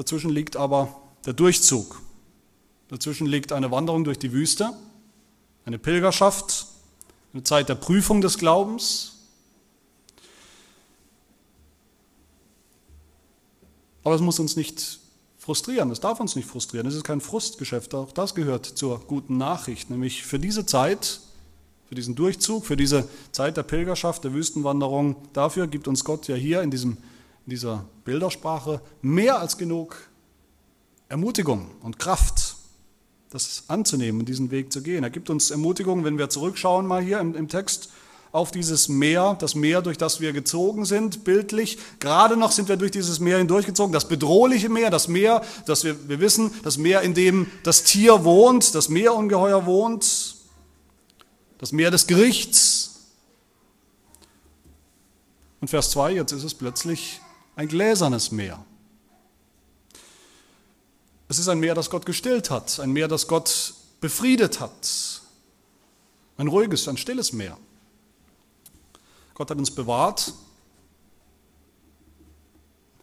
Dazwischen 0.01 0.31
liegt 0.31 0.57
aber 0.57 0.99
der 1.27 1.33
Durchzug. 1.33 2.01
Dazwischen 2.87 3.27
liegt 3.27 3.51
eine 3.51 3.69
Wanderung 3.69 4.03
durch 4.03 4.17
die 4.17 4.31
Wüste, 4.31 4.73
eine 5.63 5.77
Pilgerschaft, 5.77 6.65
eine 7.33 7.43
Zeit 7.43 7.69
der 7.69 7.75
Prüfung 7.75 8.19
des 8.19 8.39
Glaubens. 8.39 9.17
Aber 14.03 14.15
es 14.15 14.21
muss 14.21 14.39
uns 14.39 14.55
nicht 14.55 14.99
frustrieren, 15.37 15.91
es 15.91 15.99
darf 15.99 16.19
uns 16.19 16.35
nicht 16.35 16.47
frustrieren, 16.47 16.87
es 16.87 16.95
ist 16.95 17.03
kein 17.03 17.21
Frustgeschäft, 17.21 17.93
auch 17.93 18.11
das 18.11 18.33
gehört 18.33 18.65
zur 18.65 19.01
guten 19.01 19.37
Nachricht, 19.37 19.91
nämlich 19.91 20.23
für 20.23 20.39
diese 20.39 20.65
Zeit, 20.65 21.19
für 21.87 21.93
diesen 21.93 22.15
Durchzug, 22.15 22.65
für 22.65 22.75
diese 22.75 23.07
Zeit 23.31 23.55
der 23.55 23.63
Pilgerschaft, 23.63 24.23
der 24.23 24.33
Wüstenwanderung, 24.33 25.15
dafür 25.33 25.67
gibt 25.67 25.87
uns 25.87 26.03
Gott 26.03 26.27
ja 26.27 26.35
hier 26.35 26.63
in 26.63 26.71
diesem 26.71 26.97
in 27.45 27.49
dieser 27.49 27.85
Bildersprache 28.05 28.81
mehr 29.01 29.39
als 29.39 29.57
genug 29.57 29.97
Ermutigung 31.09 31.71
und 31.81 31.99
Kraft, 31.99 32.55
das 33.31 33.63
anzunehmen 33.67 34.21
und 34.21 34.29
diesen 34.29 34.51
Weg 34.51 34.71
zu 34.71 34.81
gehen. 34.81 35.03
Er 35.03 35.09
gibt 35.09 35.29
uns 35.29 35.51
Ermutigung, 35.51 36.03
wenn 36.03 36.17
wir 36.17 36.29
zurückschauen 36.29 36.85
mal 36.85 37.01
hier 37.01 37.19
im, 37.19 37.35
im 37.35 37.47
Text 37.47 37.89
auf 38.31 38.51
dieses 38.51 38.87
Meer, 38.87 39.35
das 39.39 39.55
Meer, 39.55 39.81
durch 39.81 39.97
das 39.97 40.21
wir 40.21 40.31
gezogen 40.31 40.85
sind, 40.85 41.23
bildlich. 41.23 41.77
Gerade 41.99 42.37
noch 42.37 42.51
sind 42.51 42.69
wir 42.69 42.77
durch 42.77 42.91
dieses 42.91 43.19
Meer 43.19 43.39
hindurchgezogen, 43.39 43.91
das 43.91 44.07
bedrohliche 44.07 44.69
Meer, 44.69 44.89
das 44.89 45.07
Meer, 45.07 45.43
das 45.65 45.83
wir, 45.83 46.07
wir 46.07 46.19
wissen, 46.21 46.51
das 46.63 46.77
Meer, 46.77 47.01
in 47.01 47.13
dem 47.13 47.47
das 47.63 47.83
Tier 47.83 48.23
wohnt, 48.23 48.73
das 48.73 48.87
Meerungeheuer 48.87 49.65
wohnt, 49.65 50.35
das 51.57 51.71
Meer 51.73 51.91
des 51.91 52.07
Gerichts. 52.07 53.01
Und 55.59 55.67
Vers 55.67 55.91
2, 55.91 56.13
jetzt 56.13 56.31
ist 56.31 56.43
es 56.43 56.53
plötzlich 56.53 57.19
ein 57.61 57.67
gläsernes 57.67 58.31
Meer. 58.31 58.65
Es 61.27 61.37
ist 61.37 61.47
ein 61.47 61.59
Meer, 61.59 61.75
das 61.75 61.91
Gott 61.91 62.07
gestillt 62.07 62.49
hat, 62.49 62.79
ein 62.79 62.91
Meer, 62.91 63.07
das 63.07 63.27
Gott 63.27 63.75
befriedet 63.99 64.59
hat. 64.59 65.21
Ein 66.37 66.47
ruhiges, 66.47 66.87
ein 66.87 66.97
stilles 66.97 67.33
Meer. 67.33 67.55
Gott 69.35 69.51
hat 69.51 69.59
uns 69.59 69.69
bewahrt 69.69 70.33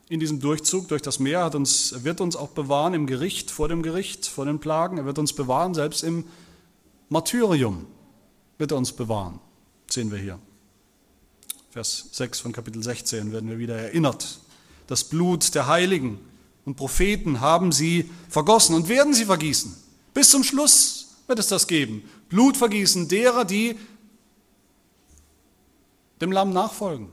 in 0.09 0.19
diesem 0.19 0.41
Durchzug 0.41 0.89
durch 0.89 1.03
das 1.03 1.21
Meer, 1.21 1.45
hat 1.45 1.55
uns, 1.55 1.93
er 1.93 2.03
wird 2.03 2.21
uns 2.21 2.35
auch 2.35 2.49
bewahren 2.49 2.95
im 2.95 3.07
Gericht, 3.07 3.53
vor 3.53 3.69
dem 3.69 3.85
Gericht, 3.85 4.27
vor 4.27 4.45
den 4.45 4.59
Plagen. 4.59 4.99
Er 4.99 5.05
wird 5.05 5.21
uns 5.21 5.35
bewahren, 5.35 5.75
selbst 5.75 6.03
im 6.03 6.25
Martyrium 7.11 7.87
wird 8.59 8.73
er 8.73 8.79
uns 8.79 8.91
bewahren, 8.93 9.39
sehen 9.89 10.11
wir 10.11 10.19
hier. 10.19 10.41
Vers 11.71 12.09
6 12.11 12.41
von 12.41 12.51
Kapitel 12.51 12.83
16 12.83 13.31
werden 13.31 13.49
wir 13.49 13.61
wieder 13.61 13.77
erinnert. 13.77 14.41
Das 14.89 15.05
Blut 15.05 15.55
der 15.55 15.69
Heiligen 15.69 16.19
und 16.65 16.75
Propheten 16.75 17.41
haben 17.41 17.71
sie 17.71 18.11
vergossen 18.29 18.75
und 18.75 18.89
werden 18.89 19.15
sie 19.15 19.27
vergießen. 19.27 19.77
Bis 20.13 20.31
zum 20.31 20.43
Schluss 20.43 21.15
wird 21.29 21.39
es 21.39 21.47
das 21.47 21.67
geben. 21.69 22.03
Blutvergießen 22.31 23.07
derer, 23.07 23.45
die 23.45 23.79
dem 26.21 26.33
Lamm 26.33 26.53
nachfolgen. 26.53 27.11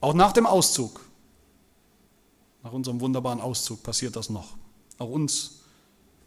Auch 0.00 0.14
nach 0.14 0.32
dem 0.32 0.46
Auszug, 0.46 1.00
nach 2.62 2.72
unserem 2.72 3.00
wunderbaren 3.00 3.40
Auszug 3.40 3.82
passiert 3.82 4.16
das 4.16 4.30
noch. 4.30 4.56
Auch 4.98 5.10
uns 5.10 5.60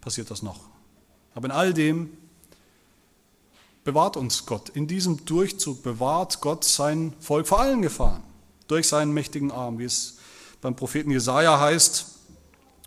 passiert 0.00 0.30
das 0.30 0.42
noch. 0.42 0.60
Aber 1.34 1.46
in 1.46 1.52
all 1.52 1.74
dem 1.74 2.16
bewahrt 3.86 4.16
uns 4.16 4.46
Gott. 4.46 4.68
In 4.70 4.88
diesem 4.88 5.24
Durchzug 5.26 5.84
bewahrt 5.84 6.40
Gott 6.40 6.64
sein 6.64 7.12
Volk 7.20 7.46
vor 7.46 7.60
allen 7.60 7.82
Gefahren 7.82 8.20
durch 8.66 8.88
seinen 8.88 9.12
mächtigen 9.12 9.52
Arm, 9.52 9.78
wie 9.78 9.84
es 9.84 10.16
beim 10.60 10.74
Propheten 10.74 11.12
Jesaja 11.12 11.60
heißt. 11.60 12.06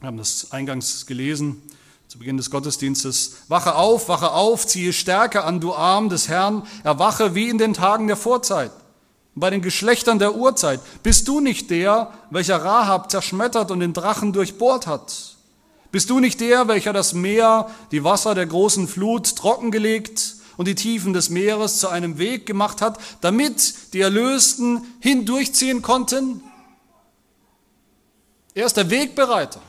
Wir 0.02 0.08
haben 0.08 0.18
das 0.18 0.52
eingangs 0.52 1.06
gelesen 1.06 1.62
zu 2.10 2.20
Beginn 2.20 2.36
des 2.36 2.52
Gottesdienstes. 2.52 3.38
Wache 3.48 3.76
auf, 3.76 4.10
wache 4.10 4.34
auf, 4.34 4.68
ziehe 4.68 4.92
Stärke 4.92 5.46
an, 5.46 5.62
du 5.62 5.74
Arm 5.74 6.10
des 6.10 6.28
Herrn, 6.28 6.64
erwache 6.84 7.34
wie 7.34 7.48
in 7.48 7.58
den 7.58 7.74
Tagen 7.74 8.08
der 8.08 8.18
Vorzeit. 8.18 8.72
Bei 9.36 9.50
den 9.50 9.62
Geschlechtern 9.62 10.20
der 10.20 10.36
Urzeit 10.36 10.82
bist 11.02 11.30
du 11.30 11.40
nicht 11.40 11.70
der, 11.70 12.12
welcher 12.30 12.58
Rahab 12.58 13.10
zerschmettert 13.10 13.72
und 13.72 13.80
den 13.80 13.94
Drachen 13.94 14.34
durchbohrt 14.34 14.86
hat. 14.86 15.38
Bist 15.94 16.10
du 16.10 16.20
nicht 16.20 16.42
der, 16.42 16.68
welcher 16.68 16.92
das 16.92 17.14
Meer, 17.14 17.70
die 17.92 18.04
Wasser 18.04 18.36
der 18.36 18.48
großen 18.48 18.90
Flut 18.90 19.38
trockengelegt 19.38 20.38
und 20.60 20.67
die 20.67 20.76
Tiefen 20.76 21.13
des 21.13 21.30
Meeres 21.30 21.80
zu 21.80 21.88
einem 21.88 22.17
Weg 22.17 22.45
gemacht 22.45 22.82
hat, 22.82 23.00
damit 23.22 23.93
die 23.93 24.02
Erlösten 24.02 24.82
hindurchziehen 25.00 25.82
konnten? 25.82 26.43
Er 28.54 28.65
ist 28.65 28.76
der 28.76 28.89
Wegbereiter 28.89 29.62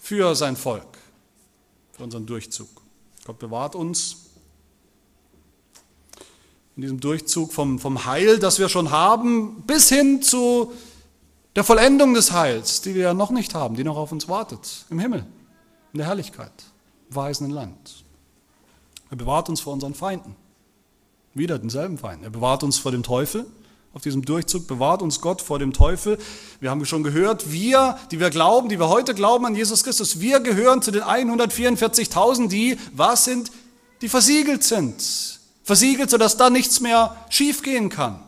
für 0.00 0.34
sein 0.34 0.56
Volk 0.56 0.98
für 1.92 2.02
unseren 2.02 2.26
Durchzug. 2.26 2.68
Gott 3.24 3.38
bewahrt 3.38 3.76
uns 3.76 4.16
in 6.74 6.82
diesem 6.82 6.98
Durchzug 6.98 7.52
vom, 7.52 7.78
vom 7.78 8.04
Heil, 8.04 8.40
das 8.40 8.58
wir 8.58 8.68
schon 8.68 8.90
haben, 8.90 9.62
bis 9.68 9.88
hin 9.88 10.20
zu 10.20 10.72
der 11.54 11.62
Vollendung 11.62 12.14
des 12.14 12.32
Heils, 12.32 12.80
die 12.80 12.96
wir 12.96 13.14
noch 13.14 13.30
nicht 13.30 13.54
haben, 13.54 13.76
die 13.76 13.84
noch 13.84 13.96
auf 13.96 14.10
uns 14.10 14.28
wartet, 14.28 14.84
im 14.90 14.98
Himmel, 14.98 15.24
in 15.92 15.98
der 15.98 16.08
Herrlichkeit, 16.08 16.64
im 17.06 17.12
verheißenen 17.12 17.52
Land. 17.52 18.01
Er 19.12 19.16
bewahrt 19.16 19.50
uns 19.50 19.60
vor 19.60 19.74
unseren 19.74 19.92
Feinden, 19.92 20.34
wieder 21.34 21.58
denselben 21.58 21.98
Feinden. 21.98 22.24
Er 22.24 22.30
bewahrt 22.30 22.62
uns 22.62 22.78
vor 22.78 22.92
dem 22.92 23.02
Teufel, 23.02 23.44
auf 23.92 24.00
diesem 24.00 24.24
Durchzug 24.24 24.66
bewahrt 24.66 25.02
uns 25.02 25.20
Gott 25.20 25.42
vor 25.42 25.58
dem 25.58 25.74
Teufel. 25.74 26.16
Wir 26.60 26.70
haben 26.70 26.82
schon 26.86 27.02
gehört, 27.02 27.52
wir, 27.52 27.98
die 28.10 28.20
wir 28.20 28.30
glauben, 28.30 28.70
die 28.70 28.78
wir 28.78 28.88
heute 28.88 29.14
glauben 29.14 29.44
an 29.44 29.54
Jesus 29.54 29.84
Christus, 29.84 30.20
wir 30.20 30.40
gehören 30.40 30.80
zu 30.80 30.92
den 30.92 31.02
144.000, 31.02 32.48
die, 32.48 32.78
was 32.94 33.26
sind, 33.26 33.52
die 34.00 34.08
versiegelt 34.08 34.64
sind. 34.64 35.40
Versiegelt, 35.62 36.08
sodass 36.08 36.38
da 36.38 36.48
nichts 36.48 36.80
mehr 36.80 37.14
schiefgehen 37.28 37.90
kann, 37.90 38.18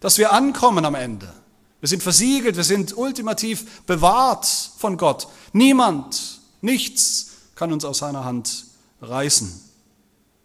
dass 0.00 0.18
wir 0.18 0.34
ankommen 0.34 0.84
am 0.84 0.94
Ende. 0.94 1.32
Wir 1.80 1.88
sind 1.88 2.02
versiegelt, 2.02 2.56
wir 2.56 2.64
sind 2.64 2.94
ultimativ 2.94 3.86
bewahrt 3.86 4.44
von 4.76 4.98
Gott. 4.98 5.26
Niemand, 5.54 6.40
nichts 6.60 7.30
kann 7.54 7.72
uns 7.72 7.86
aus 7.86 7.96
seiner 7.96 8.26
Hand 8.26 8.66
reißen. 9.00 9.63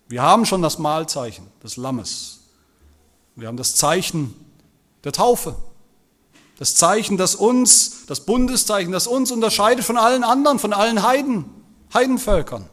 Wir 0.09 0.23
haben 0.23 0.45
schon 0.45 0.63
das 0.63 0.79
Mahlzeichen 0.79 1.47
des 1.63 1.77
Lammes. 1.77 2.39
Wir 3.35 3.47
haben 3.47 3.57
das 3.57 3.75
Zeichen 3.75 4.33
der 5.03 5.11
Taufe. 5.11 5.55
Das 6.57 6.75
Zeichen, 6.75 7.15
das 7.15 7.35
uns, 7.35 8.05
das 8.07 8.25
Bundeszeichen, 8.25 8.91
das 8.91 9.07
uns 9.07 9.31
unterscheidet 9.31 9.85
von 9.85 9.97
allen 9.97 10.23
anderen, 10.23 10.59
von 10.59 10.73
allen 10.73 11.03
Heiden, 11.03 11.45
Heidenvölkern. 11.93 12.67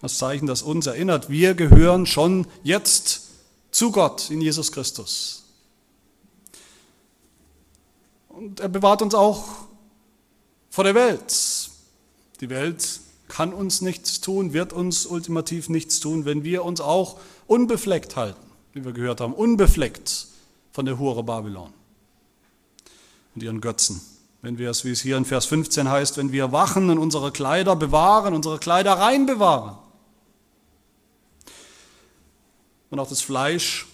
Das 0.00 0.16
Zeichen, 0.16 0.46
das 0.46 0.62
uns 0.62 0.86
erinnert, 0.86 1.28
wir 1.28 1.54
gehören 1.54 2.06
schon 2.06 2.46
jetzt 2.62 3.22
zu 3.70 3.92
Gott 3.92 4.30
in 4.30 4.40
Jesus 4.40 4.72
Christus. 4.72 5.44
Und 8.28 8.60
er 8.60 8.68
bewahrt 8.68 9.02
uns 9.02 9.14
auch 9.14 9.44
vor 10.70 10.84
der 10.84 10.94
Welt. 10.94 11.70
Die 12.40 12.48
Welt 12.48 13.00
kann 13.28 13.52
uns 13.52 13.80
nichts 13.80 14.20
tun, 14.20 14.52
wird 14.52 14.72
uns 14.72 15.06
ultimativ 15.06 15.68
nichts 15.68 16.00
tun, 16.00 16.24
wenn 16.24 16.44
wir 16.44 16.64
uns 16.64 16.80
auch 16.80 17.18
unbefleckt 17.46 18.16
halten, 18.16 18.40
wie 18.72 18.84
wir 18.84 18.92
gehört 18.92 19.20
haben, 19.20 19.34
unbefleckt 19.34 20.26
von 20.72 20.86
der 20.86 20.98
Hure 20.98 21.22
Babylon 21.22 21.72
und 23.34 23.42
ihren 23.42 23.60
Götzen. 23.60 24.00
Wenn 24.40 24.58
wir 24.58 24.70
es, 24.70 24.84
wie 24.84 24.90
es 24.90 25.00
hier 25.00 25.16
in 25.16 25.24
Vers 25.24 25.46
15 25.46 25.88
heißt, 25.88 26.16
wenn 26.16 26.32
wir 26.32 26.52
wachen 26.52 26.90
und 26.90 26.98
unsere 26.98 27.32
Kleider 27.32 27.76
bewahren, 27.76 28.34
unsere 28.34 28.58
Kleider 28.58 28.92
rein 28.92 29.26
bewahren. 29.26 29.76
Und 32.90 33.00
auch 33.00 33.08
das 33.08 33.20
Fleisch, 33.20 33.86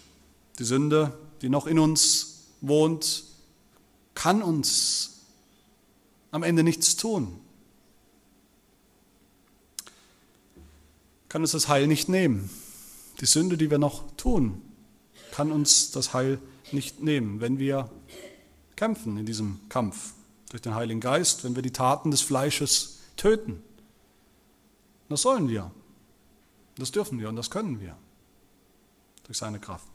die 0.59 0.65
Sünde, 0.65 1.17
die 1.43 1.49
noch 1.49 1.67
in 1.67 1.79
uns 1.79 2.45
wohnt, 2.61 3.25
kann 4.15 4.43
uns 4.43 5.21
am 6.31 6.43
Ende 6.43 6.63
nichts 6.63 6.97
tun. 6.97 7.41
Kann 11.35 11.43
uns 11.43 11.51
das 11.51 11.67
Heil 11.67 11.89
nicht 11.89 12.09
nehmen. 12.09 12.49
Die 13.21 13.27
Sünde, 13.27 13.57
die 13.57 13.69
wir 13.69 13.79
noch 13.79 14.05
tun, 14.17 14.63
kann 15.33 15.51
uns 15.51 15.91
das 15.91 16.15
Heil 16.15 16.39
nicht 16.71 17.03
nehmen, 17.03 17.41
wenn 17.41 17.59
wir 17.59 17.91
kämpfen 18.77 19.17
in 19.17 19.27
diesem 19.27 19.59
Kampf 19.69 20.13
durch 20.51 20.63
den 20.63 20.77
Heiligen 20.77 21.01
Geist, 21.01 21.43
wenn 21.43 21.57
wir 21.57 21.63
die 21.63 21.73
Taten 21.73 22.13
des 22.13 22.21
Fleisches 22.21 23.01
töten. 23.17 23.65
Das 25.09 25.23
sollen 25.23 25.49
wir. 25.49 25.73
Das 26.77 26.93
dürfen 26.93 27.19
wir 27.19 27.29
und 27.31 27.35
das 27.35 27.51
können 27.51 27.81
wir 27.81 27.97
durch 29.25 29.39
seine 29.39 29.59
Kraft. 29.59 29.89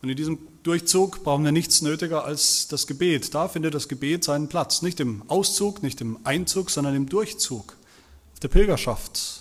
Und 0.00 0.10
in 0.10 0.16
diesem 0.16 0.38
Durchzug 0.62 1.24
brauchen 1.24 1.42
wir 1.42 1.50
nichts 1.50 1.82
nötiger 1.82 2.24
als 2.24 2.68
das 2.68 2.86
Gebet. 2.86 3.34
Da 3.34 3.48
findet 3.48 3.74
das 3.74 3.88
Gebet 3.88 4.22
seinen 4.22 4.48
Platz. 4.48 4.82
Nicht 4.82 5.00
im 5.00 5.28
Auszug, 5.28 5.82
nicht 5.82 6.00
im 6.00 6.20
Einzug, 6.22 6.70
sondern 6.70 6.94
im 6.94 7.08
Durchzug. 7.08 7.76
Auf 8.32 8.38
der 8.38 8.48
Pilgerschaft, 8.48 9.39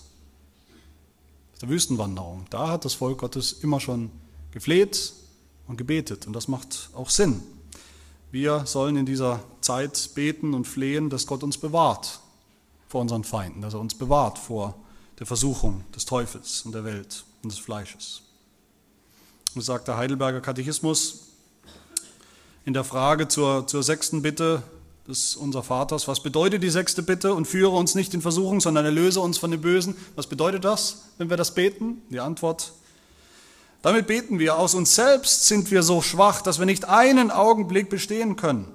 der 1.62 1.70
Wüstenwanderung. 1.70 2.46
Da 2.50 2.70
hat 2.70 2.86
das 2.86 2.94
Volk 2.94 3.20
Gottes 3.20 3.54
immer 3.54 3.80
schon 3.80 4.12
gefleht, 4.52 5.14
und 5.70 5.78
gebetet. 5.78 6.28
Und 6.28 6.34
das 6.34 6.50
macht 6.50 6.90
auch 6.94 7.10
Sinn. 7.10 7.42
Wir 8.32 8.66
sollen 8.66 8.98
in 8.98 9.06
dieser 9.06 9.42
Zeit 9.62 10.10
beten 10.16 10.54
und 10.54 10.68
flehen, 10.68 11.10
dass 11.10 11.28
Gott 11.28 11.44
uns 11.44 11.58
bewahrt 11.58 12.20
vor 12.88 13.02
unseren 13.02 13.24
Feinden, 13.24 13.62
dass 13.62 13.76
er 13.76 13.80
uns 13.80 13.96
bewahrt 13.96 14.38
vor 14.38 14.76
der 15.20 15.28
Versuchung 15.28 15.84
des 15.96 16.06
Teufels 16.06 16.64
und 16.64 16.74
der 16.74 16.84
Welt 16.84 17.24
und 17.44 17.52
des 17.52 17.60
Fleisches. 17.60 18.24
Und 19.56 19.62
sagt 19.62 19.88
der 19.88 19.98
Heidelberger 19.98 20.42
Katechismus 20.42 21.28
in 22.66 22.74
der 22.74 22.84
Frage 22.84 23.28
zur, 23.28 23.68
zur 23.68 23.84
sechsten 23.84 24.22
Bitte 24.22 24.64
des 25.10 25.36
unser 25.36 25.64
Vaters, 25.64 26.08
was 26.08 26.22
bedeutet 26.22 26.62
die 26.62 26.70
sechste 26.70 27.02
Bitte 27.02 27.34
und 27.34 27.48
führe 27.48 27.76
uns 27.76 27.96
nicht 27.96 28.14
in 28.14 28.22
Versuchung, 28.22 28.62
sondern 28.62 28.86
erlöse 28.86 29.20
uns 29.20 29.40
von 29.40 29.50
dem 29.50 29.60
Bösen. 29.60 29.96
Was 30.16 30.28
bedeutet 30.28 30.64
das, 30.64 31.06
wenn 31.18 31.32
wir 31.32 31.38
das 31.38 31.56
beten? 31.56 32.04
Die 32.10 32.20
Antwort 32.20 32.74
damit 33.82 34.08
beten 34.08 34.40
wir, 34.40 34.58
aus 34.58 34.76
uns 34.76 34.94
selbst 34.94 35.48
sind 35.48 35.72
wir 35.72 35.84
so 35.84 36.02
schwach, 36.02 36.42
dass 36.42 36.60
wir 36.60 36.66
nicht 36.66 36.90
einen 36.90 37.32
Augenblick 37.32 37.90
bestehen 37.90 38.36
können. 38.36 38.68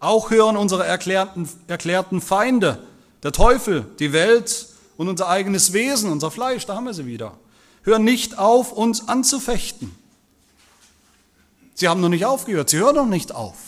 Auch 0.00 0.30
hören 0.30 0.56
unsere 0.56 0.86
erklärten, 0.86 1.46
erklärten 1.66 2.22
Feinde, 2.22 2.82
der 3.22 3.32
Teufel, 3.32 3.84
die 3.98 4.14
Welt 4.14 4.68
und 4.96 5.08
unser 5.08 5.28
eigenes 5.28 5.74
Wesen, 5.74 6.10
unser 6.10 6.30
Fleisch, 6.30 6.64
da 6.64 6.76
haben 6.76 6.86
wir 6.86 6.94
sie 6.94 7.04
wieder, 7.04 7.36
hören 7.82 8.04
nicht 8.04 8.38
auf, 8.38 8.72
uns 8.72 9.06
anzufechten. 9.06 9.94
Sie 11.74 11.86
haben 11.86 12.00
noch 12.00 12.08
nicht 12.08 12.24
aufgehört, 12.24 12.70
sie 12.70 12.78
hören 12.78 12.96
noch 12.96 13.06
nicht 13.06 13.34
auf 13.34 13.65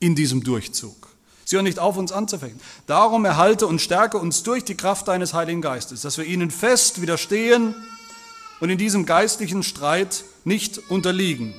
in 0.00 0.14
diesem 0.14 0.42
Durchzug. 0.42 1.08
Sie 1.44 1.56
hören 1.56 1.64
nicht 1.64 1.78
auf, 1.78 1.96
uns 1.96 2.10
anzufechten. 2.10 2.60
Darum 2.86 3.24
erhalte 3.24 3.66
und 3.66 3.80
stärke 3.80 4.18
uns 4.18 4.42
durch 4.42 4.64
die 4.64 4.76
Kraft 4.76 5.06
deines 5.06 5.32
Heiligen 5.32 5.62
Geistes, 5.62 6.02
dass 6.02 6.18
wir 6.18 6.24
ihnen 6.24 6.50
fest 6.50 7.00
widerstehen 7.00 7.74
und 8.60 8.70
in 8.70 8.78
diesem 8.78 9.06
geistlichen 9.06 9.62
Streit 9.62 10.24
nicht 10.44 10.78
unterliegen, 10.90 11.54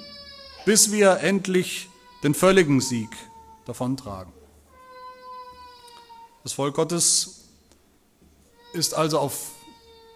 bis 0.66 0.92
wir 0.92 1.20
endlich 1.22 1.90
den 2.24 2.34
völligen 2.34 2.82
Sieg 2.82 3.10
davontragen. 3.66 4.34
Das 6.44 6.54
Volk 6.54 6.76
Gottes 6.76 7.46
ist 8.74 8.94
also 8.94 9.20
auf, 9.20 9.52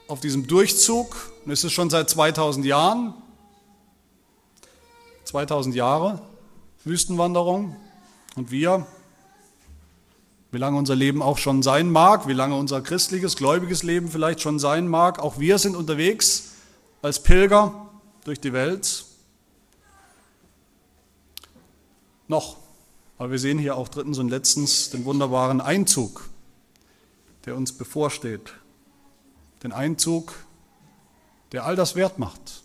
auf 0.08 0.20
diesem 0.20 0.48
Durchzug 0.48 1.32
und 1.46 1.52
ist 1.52 1.64
es 1.64 1.72
schon 1.72 1.90
seit 1.90 2.10
2000 2.10 2.66
Jahren. 2.66 3.14
2000 5.26 5.76
Jahre 5.76 6.22
Wüstenwanderung 6.84 7.76
und 8.36 8.52
wir, 8.52 8.86
wie 10.52 10.58
lange 10.58 10.78
unser 10.78 10.96
Leben 10.96 11.22
auch 11.22 11.38
schon 11.38 11.64
sein 11.64 11.90
mag, 11.90 12.28
wie 12.28 12.34
lange 12.34 12.56
unser 12.56 12.82
christliches, 12.82 13.36
gläubiges 13.36 13.84
Leben 13.84 14.10
vielleicht 14.10 14.42
schon 14.42 14.60
sein 14.60 14.88
mag, 14.88 15.20
auch 15.20 15.40
wir 15.40 15.58
sind 15.58 15.76
unterwegs 15.76 16.52
als 17.02 17.24
Pilger 17.24 17.90
durch 18.24 18.40
die 18.40 18.54
Welt. 18.54 19.06
Noch, 22.28 22.58
aber 23.18 23.32
wir 23.32 23.40
sehen 23.40 23.60
hier 23.60 23.76
auch 23.76 23.88
drittens 23.88 24.18
und 24.20 24.30
letztens 24.30 24.90
den 24.90 25.06
wunderbaren 25.06 25.62
Einzug, 25.62 26.30
der 27.46 27.56
uns 27.56 27.74
bevorsteht. 27.74 28.54
Den 29.64 29.74
Einzug, 29.74 30.34
der 31.52 31.66
all 31.66 31.76
das 31.76 31.96
wert 31.96 32.20
macht. 32.20 32.64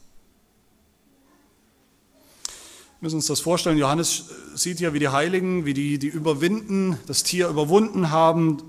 Wir 2.98 3.08
müssen 3.08 3.16
uns 3.16 3.26
das 3.26 3.40
vorstellen. 3.40 3.76
Johannes 3.76 4.30
sieht 4.54 4.80
ja, 4.80 4.94
wie 4.94 4.98
die 4.98 5.10
Heiligen, 5.10 5.66
wie 5.66 5.74
die, 5.74 5.98
die 5.98 6.06
überwinden, 6.06 6.98
das 7.06 7.22
Tier 7.22 7.46
überwunden 7.46 8.10
haben, 8.10 8.62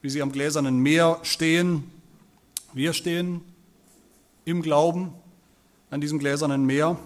wie 0.00 0.08
sie 0.08 0.22
am 0.22 0.32
gläsernen 0.32 0.78
Meer 0.78 1.18
stehen. 1.24 1.84
Wir 2.72 2.94
stehen 2.94 3.42
im 4.46 4.62
Glauben 4.62 5.12
an 5.90 6.00
diesem 6.00 6.18
gläsernen 6.18 6.64
Meer. 6.64 6.96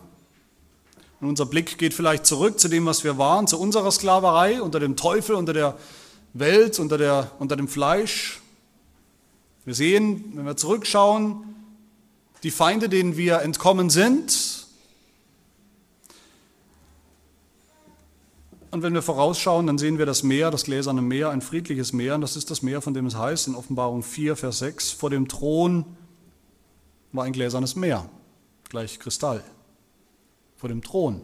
Und 1.20 1.28
unser 1.28 1.44
Blick 1.44 1.76
geht 1.76 1.92
vielleicht 1.92 2.24
zurück 2.24 2.61
zu 2.61 2.68
dem, 2.68 2.87
was 2.87 3.02
wir 3.02 3.18
waren, 3.18 3.48
zu 3.48 3.58
unserer 3.58 3.90
Sklaverei 3.90 4.62
unter 4.62 4.78
dem 4.78 4.94
Teufel, 4.94 5.35
unter 5.35 5.52
der 5.52 5.76
Welt, 6.35 6.78
unter, 6.78 6.98
der, 6.98 7.32
unter 7.40 7.56
dem 7.56 7.66
Fleisch. 7.66 8.40
Wir 9.64 9.74
sehen, 9.74 10.35
wenn 10.37 10.46
wir 10.46 10.56
zurückschauen, 10.56 11.56
die 12.44 12.52
Feinde, 12.52 12.88
denen 12.88 13.16
wir 13.16 13.40
entkommen 13.40 13.90
sind, 13.90 14.62
Und 18.72 18.82
wenn 18.82 18.94
wir 18.94 19.02
vorausschauen, 19.02 19.66
dann 19.66 19.76
sehen 19.76 19.98
wir 19.98 20.06
das 20.06 20.22
Meer, 20.22 20.50
das 20.50 20.64
gläserne 20.64 21.02
Meer, 21.02 21.28
ein 21.28 21.42
friedliches 21.42 21.92
Meer. 21.92 22.14
Und 22.14 22.22
das 22.22 22.37
ist 22.37 22.50
das 22.50 22.62
Meer, 22.62 22.80
von 22.80 22.94
dem 22.94 23.04
es 23.04 23.14
heißt 23.14 23.48
in 23.48 23.54
Offenbarung 23.54 24.02
4, 24.02 24.35
Vers 24.35 24.61
6, 24.61 24.92
vor 24.92 25.11
dem 25.11 25.28
Thron 25.28 25.85
war 27.12 27.24
ein 27.24 27.35
gläsernes 27.35 27.76
Meer, 27.76 28.08
gleich 28.70 28.98
Kristall. 28.98 29.44
Vor 30.56 30.70
dem 30.70 30.82
Thron 30.82 31.20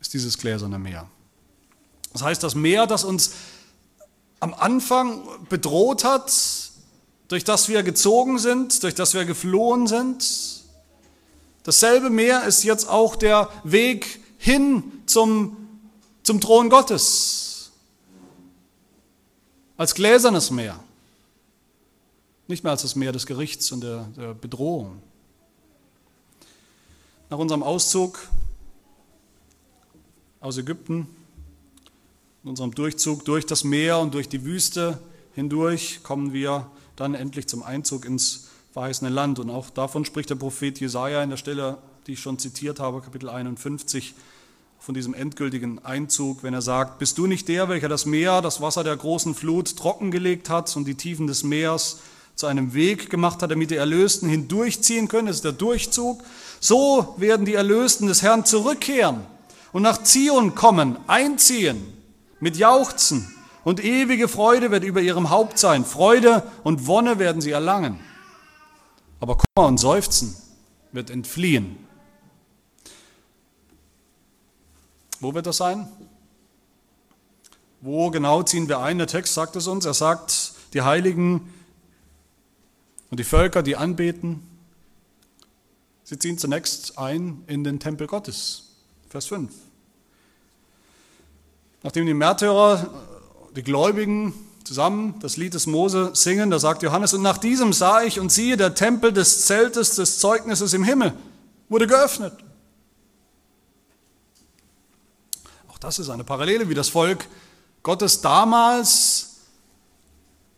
ist 0.00 0.14
dieses 0.14 0.38
gläserne 0.38 0.78
Meer. 0.78 1.06
Das 2.14 2.22
heißt, 2.22 2.42
das 2.42 2.54
Meer, 2.54 2.86
das 2.86 3.04
uns 3.04 3.32
am 4.40 4.54
Anfang 4.54 5.28
bedroht 5.50 6.04
hat, 6.04 6.32
durch 7.28 7.44
das 7.44 7.68
wir 7.68 7.82
gezogen 7.82 8.38
sind, 8.38 8.82
durch 8.82 8.94
das 8.94 9.12
wir 9.12 9.26
geflohen 9.26 9.86
sind, 9.86 10.64
dasselbe 11.64 12.08
Meer 12.08 12.44
ist 12.44 12.64
jetzt 12.64 12.88
auch 12.88 13.14
der 13.14 13.50
Weg 13.62 14.20
hin 14.38 15.02
zum 15.04 15.65
zum 16.26 16.40
Thron 16.40 16.68
Gottes. 16.68 17.70
Als 19.76 19.94
gläsernes 19.94 20.50
Meer. 20.50 20.82
Nicht 22.48 22.64
mehr 22.64 22.72
als 22.72 22.82
das 22.82 22.96
Meer 22.96 23.12
des 23.12 23.26
Gerichts 23.26 23.70
und 23.70 23.82
der, 23.82 24.08
der 24.16 24.34
Bedrohung. 24.34 25.00
Nach 27.30 27.38
unserem 27.38 27.62
Auszug 27.62 28.28
aus 30.40 30.58
Ägypten, 30.58 31.06
in 32.42 32.50
unserem 32.50 32.74
Durchzug 32.74 33.24
durch 33.24 33.46
das 33.46 33.62
Meer 33.62 33.98
und 33.98 34.14
durch 34.14 34.28
die 34.28 34.44
Wüste 34.44 34.98
hindurch, 35.34 36.02
kommen 36.02 36.32
wir 36.32 36.68
dann 36.96 37.14
endlich 37.14 37.46
zum 37.46 37.62
Einzug 37.62 38.04
ins 38.04 38.48
verheißene 38.72 39.10
Land. 39.10 39.38
Und 39.38 39.50
auch 39.50 39.70
davon 39.70 40.04
spricht 40.04 40.30
der 40.30 40.36
Prophet 40.36 40.80
Jesaja 40.80 41.22
in 41.22 41.30
der 41.30 41.36
Stelle, 41.36 41.78
die 42.08 42.14
ich 42.14 42.20
schon 42.20 42.38
zitiert 42.40 42.80
habe, 42.80 43.00
Kapitel 43.00 43.28
51 43.28 44.14
von 44.86 44.94
diesem 44.94 45.14
endgültigen 45.14 45.84
Einzug, 45.84 46.44
wenn 46.44 46.54
er 46.54 46.62
sagt, 46.62 47.00
bist 47.00 47.18
du 47.18 47.26
nicht 47.26 47.48
der, 47.48 47.68
welcher 47.68 47.88
das 47.88 48.06
Meer, 48.06 48.40
das 48.40 48.60
Wasser 48.60 48.84
der 48.84 48.96
großen 48.96 49.34
Flut 49.34 49.76
trockengelegt 49.76 50.48
hat 50.48 50.76
und 50.76 50.84
die 50.84 50.94
Tiefen 50.94 51.26
des 51.26 51.42
Meers 51.42 51.98
zu 52.36 52.46
einem 52.46 52.72
Weg 52.72 53.10
gemacht 53.10 53.42
hat, 53.42 53.50
damit 53.50 53.72
die 53.72 53.76
Erlösten 53.76 54.28
hindurchziehen 54.28 55.08
können, 55.08 55.26
das 55.26 55.38
ist 55.38 55.44
der 55.44 55.50
Durchzug. 55.50 56.22
So 56.60 57.16
werden 57.18 57.44
die 57.46 57.54
Erlösten 57.54 58.06
des 58.06 58.22
Herrn 58.22 58.44
zurückkehren 58.44 59.22
und 59.72 59.82
nach 59.82 60.04
Zion 60.04 60.54
kommen, 60.54 60.98
einziehen, 61.08 61.92
mit 62.38 62.56
Jauchzen 62.56 63.26
und 63.64 63.84
ewige 63.84 64.28
Freude 64.28 64.70
wird 64.70 64.84
über 64.84 65.00
ihrem 65.00 65.30
Haupt 65.30 65.58
sein. 65.58 65.84
Freude 65.84 66.44
und 66.62 66.86
Wonne 66.86 67.18
werden 67.18 67.42
sie 67.42 67.50
erlangen. 67.50 67.98
Aber 69.18 69.36
Kummer 69.36 69.66
und 69.66 69.78
Seufzen 69.78 70.36
wird 70.92 71.10
entfliehen. 71.10 71.85
Wo 75.20 75.34
wird 75.34 75.46
das 75.46 75.56
sein? 75.56 75.88
Wo 77.80 78.10
genau 78.10 78.42
ziehen 78.42 78.68
wir 78.68 78.80
ein? 78.80 78.98
Der 78.98 79.06
Text 79.06 79.34
sagt 79.34 79.56
es 79.56 79.66
uns. 79.66 79.84
Er 79.84 79.94
sagt, 79.94 80.52
die 80.72 80.82
Heiligen 80.82 81.52
und 83.10 83.20
die 83.20 83.24
Völker, 83.24 83.62
die 83.62 83.76
anbeten, 83.76 84.42
sie 86.04 86.18
ziehen 86.18 86.38
zunächst 86.38 86.98
ein 86.98 87.44
in 87.46 87.64
den 87.64 87.78
Tempel 87.78 88.06
Gottes. 88.06 88.70
Vers 89.08 89.26
5. 89.26 89.52
Nachdem 91.82 92.06
die 92.06 92.14
Märtyrer, 92.14 92.90
die 93.54 93.62
Gläubigen 93.62 94.34
zusammen 94.64 95.14
das 95.20 95.36
Lied 95.36 95.54
des 95.54 95.66
Mose 95.66 96.10
singen, 96.14 96.50
da 96.50 96.58
sagt 96.58 96.82
Johannes, 96.82 97.14
und 97.14 97.22
nach 97.22 97.38
diesem 97.38 97.72
sah 97.72 98.02
ich 98.02 98.18
und 98.18 98.32
siehe, 98.32 98.56
der 98.56 98.74
Tempel 98.74 99.12
des 99.12 99.46
Zeltes 99.46 99.94
des 99.94 100.18
Zeugnisses 100.18 100.74
im 100.74 100.82
Himmel 100.82 101.12
wurde 101.68 101.86
geöffnet. 101.86 102.34
Auch 105.68 105.75
das 105.86 106.00
ist 106.00 106.10
eine 106.10 106.24
Parallele, 106.24 106.68
wie 106.68 106.74
das 106.74 106.88
Volk 106.88 107.28
Gottes 107.84 108.20
damals 108.20 109.36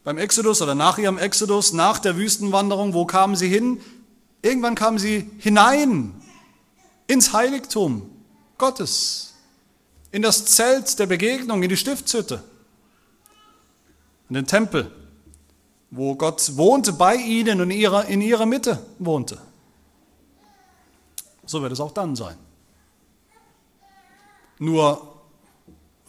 beim 0.03 0.17
Exodus 0.17 0.63
oder 0.63 0.75
nach 0.75 0.97
ihrem 0.97 1.19
Exodus, 1.19 1.75
nach 1.75 1.99
der 1.99 2.17
Wüstenwanderung, 2.17 2.95
wo 2.95 3.05
kamen 3.05 3.37
sie 3.37 3.49
hin? 3.49 3.79
Irgendwann 4.41 4.75
kamen 4.75 4.99
sie 4.99 5.31
hinein 5.37 6.15
ins 7.09 7.35
Heiligtum 7.35 8.11
Gottes, 8.57 9.35
in 10.13 10.23
das 10.23 10.47
Zelt 10.47 10.99
der 10.99 11.05
Begegnung, 11.05 11.63
in 11.63 11.69
die 11.69 11.77
Stiftshütte, 11.77 12.43
in 14.31 14.35
den 14.35 14.47
Tempel, 14.47 14.91
wo 15.91 16.15
Gott 16.15 16.57
wohnte 16.57 16.95
bei 16.95 17.17
ihnen 17.17 17.61
und 17.61 17.71
in 17.71 18.23
ihrer, 18.23 18.47
Mitte 18.47 18.79
wohnte. 18.99 19.37
So 21.45 21.61
wird 21.61 21.73
es 21.73 21.81
auch 21.81 21.93
dann 21.93 22.17
sein 22.17 22.39
nur 24.59 25.08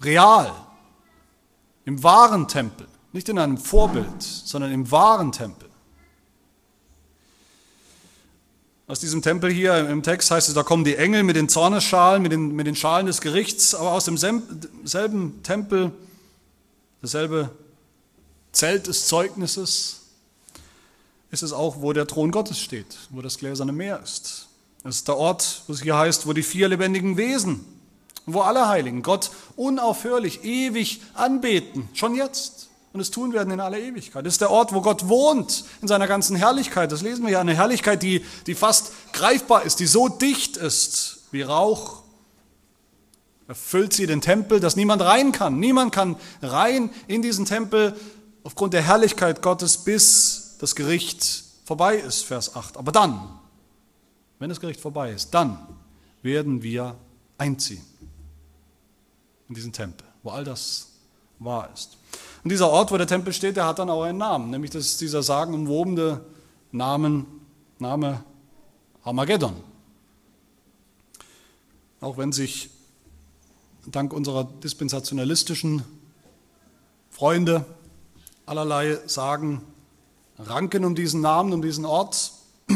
real, 0.01 0.53
im 1.85 2.03
wahren 2.03 2.47
Tempel, 2.47 2.87
nicht 3.11 3.29
in 3.29 3.39
einem 3.39 3.57
Vorbild, 3.57 4.21
sondern 4.21 4.71
im 4.71 4.91
wahren 4.91 5.31
Tempel. 5.31 5.69
Aus 8.87 8.99
diesem 8.99 9.21
Tempel 9.21 9.51
hier 9.51 9.87
im 9.87 10.01
Text 10.01 10.31
heißt 10.31 10.47
es, 10.47 10.55
da 10.55 10.63
kommen 10.63 10.83
die 10.83 10.95
Engel 10.95 11.23
mit 11.23 11.35
den 11.35 11.47
Zornesschalen, 11.47 12.23
mit 12.23 12.31
den, 12.31 12.55
mit 12.55 12.65
den 12.65 12.75
Schalen 12.75 13.05
des 13.05 13.21
Gerichts, 13.21 13.75
aber 13.75 13.91
aus 13.91 14.05
demselben 14.05 15.43
Tempel, 15.43 15.91
dasselbe 17.01 17.51
Zelt 18.51 18.87
des 18.87 19.05
Zeugnisses, 19.05 20.01
ist 21.29 21.43
es 21.43 21.53
auch, 21.53 21.81
wo 21.81 21.93
der 21.93 22.07
Thron 22.07 22.31
Gottes 22.31 22.59
steht, 22.59 22.97
wo 23.11 23.21
das 23.21 23.37
gläserne 23.37 23.71
Meer 23.71 23.99
ist. 24.03 24.47
Es 24.83 24.97
ist 24.97 25.07
der 25.07 25.17
Ort, 25.17 25.63
wo 25.67 25.73
es 25.73 25.83
hier 25.83 25.95
heißt, 25.95 26.25
wo 26.25 26.33
die 26.33 26.41
vier 26.41 26.67
lebendigen 26.67 27.15
Wesen 27.15 27.65
wo 28.33 28.41
alle 28.41 28.67
Heiligen 28.67 29.01
Gott 29.01 29.31
unaufhörlich, 29.55 30.43
ewig 30.43 31.01
anbeten, 31.13 31.89
schon 31.93 32.15
jetzt. 32.15 32.69
Und 32.91 33.01
es 33.01 33.11
tun 33.11 33.33
werden 33.33 33.51
in 33.51 33.59
aller 33.59 33.77
Ewigkeit. 33.77 34.25
Das 34.25 34.33
ist 34.33 34.41
der 34.41 34.49
Ort, 34.49 34.73
wo 34.73 34.81
Gott 34.81 35.07
wohnt, 35.07 35.63
in 35.81 35.87
seiner 35.87 36.07
ganzen 36.07 36.35
Herrlichkeit. 36.35 36.91
Das 36.91 37.03
lesen 37.03 37.23
wir 37.23 37.31
ja, 37.31 37.39
eine 37.39 37.53
Herrlichkeit, 37.53 38.01
die, 38.01 38.25
die 38.47 38.55
fast 38.55 38.91
greifbar 39.13 39.63
ist, 39.63 39.79
die 39.79 39.85
so 39.85 40.09
dicht 40.09 40.57
ist 40.57 41.27
wie 41.31 41.43
Rauch. 41.43 42.01
Erfüllt 43.47 43.93
sie 43.93 44.07
den 44.07 44.21
Tempel, 44.21 44.59
dass 44.59 44.75
niemand 44.75 45.03
rein 45.03 45.31
kann. 45.31 45.59
Niemand 45.59 45.91
kann 45.91 46.15
rein 46.41 46.89
in 47.07 47.21
diesen 47.21 47.45
Tempel 47.45 47.95
aufgrund 48.43 48.73
der 48.73 48.81
Herrlichkeit 48.81 49.41
Gottes, 49.43 49.77
bis 49.77 50.55
das 50.59 50.75
Gericht 50.75 51.43
vorbei 51.65 51.95
ist, 51.95 52.25
Vers 52.25 52.55
8. 52.55 52.77
Aber 52.77 52.91
dann, 52.91 53.39
wenn 54.39 54.49
das 54.49 54.59
Gericht 54.59 54.81
vorbei 54.81 55.11
ist, 55.11 55.31
dann 55.35 55.59
werden 56.23 56.63
wir 56.63 56.95
einziehen 57.37 57.85
in 59.49 59.55
diesen 59.55 59.73
Tempel, 59.73 60.07
wo 60.23 60.29
all 60.29 60.43
das 60.43 60.87
wahr 61.39 61.69
ist. 61.73 61.97
Und 62.43 62.51
dieser 62.51 62.69
Ort, 62.69 62.91
wo 62.91 62.97
der 62.97 63.07
Tempel 63.07 63.33
steht, 63.33 63.57
der 63.57 63.65
hat 63.65 63.79
dann 63.79 63.89
auch 63.89 64.03
einen 64.03 64.17
Namen, 64.17 64.49
nämlich 64.49 64.71
das 64.71 64.85
ist 64.85 65.01
dieser 65.01 65.23
sagenumwobene 65.23 66.21
Namen, 66.71 67.25
Name 67.79 68.23
Armageddon. 69.03 69.55
Auch 71.99 72.17
wenn 72.17 72.31
sich 72.31 72.69
dank 73.87 74.13
unserer 74.13 74.43
dispensationalistischen 74.43 75.83
Freunde 77.09 77.65
allerlei 78.45 78.99
sagen, 79.07 79.61
ranken 80.37 80.85
um 80.85 80.95
diesen 80.95 81.21
Namen, 81.21 81.51
um 81.53 81.61
diesen 81.61 81.85
Ort. 81.85 82.31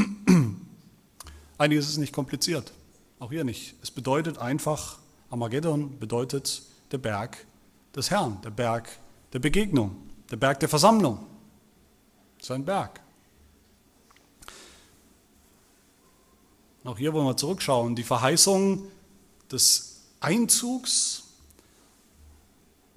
Einiges 1.57 1.87
ist 1.87 1.97
nicht 1.97 2.13
kompliziert, 2.13 2.73
auch 3.19 3.31
hier 3.31 3.43
nicht. 3.43 3.75
Es 3.81 3.91
bedeutet 3.91 4.37
einfach, 4.39 4.97
Armageddon 5.33 5.97
bedeutet 5.97 6.61
der 6.91 6.99
Berg 6.99 7.47
des 7.95 8.11
Herrn, 8.11 8.39
der 8.43 8.51
Berg 8.51 8.87
der 9.33 9.39
Begegnung, 9.39 9.95
der 10.29 10.35
Berg 10.35 10.59
der 10.59 10.69
Versammlung. 10.69 11.25
Das 12.37 12.45
ist 12.45 12.51
ein 12.51 12.63
Berg. 12.63 13.01
Auch 16.83 16.99
hier 16.99 17.13
wollen 17.13 17.25
wir 17.25 17.35
zurückschauen. 17.35 17.95
Die 17.95 18.03
Verheißung 18.03 18.83
des 19.51 20.01
Einzugs 20.19 21.23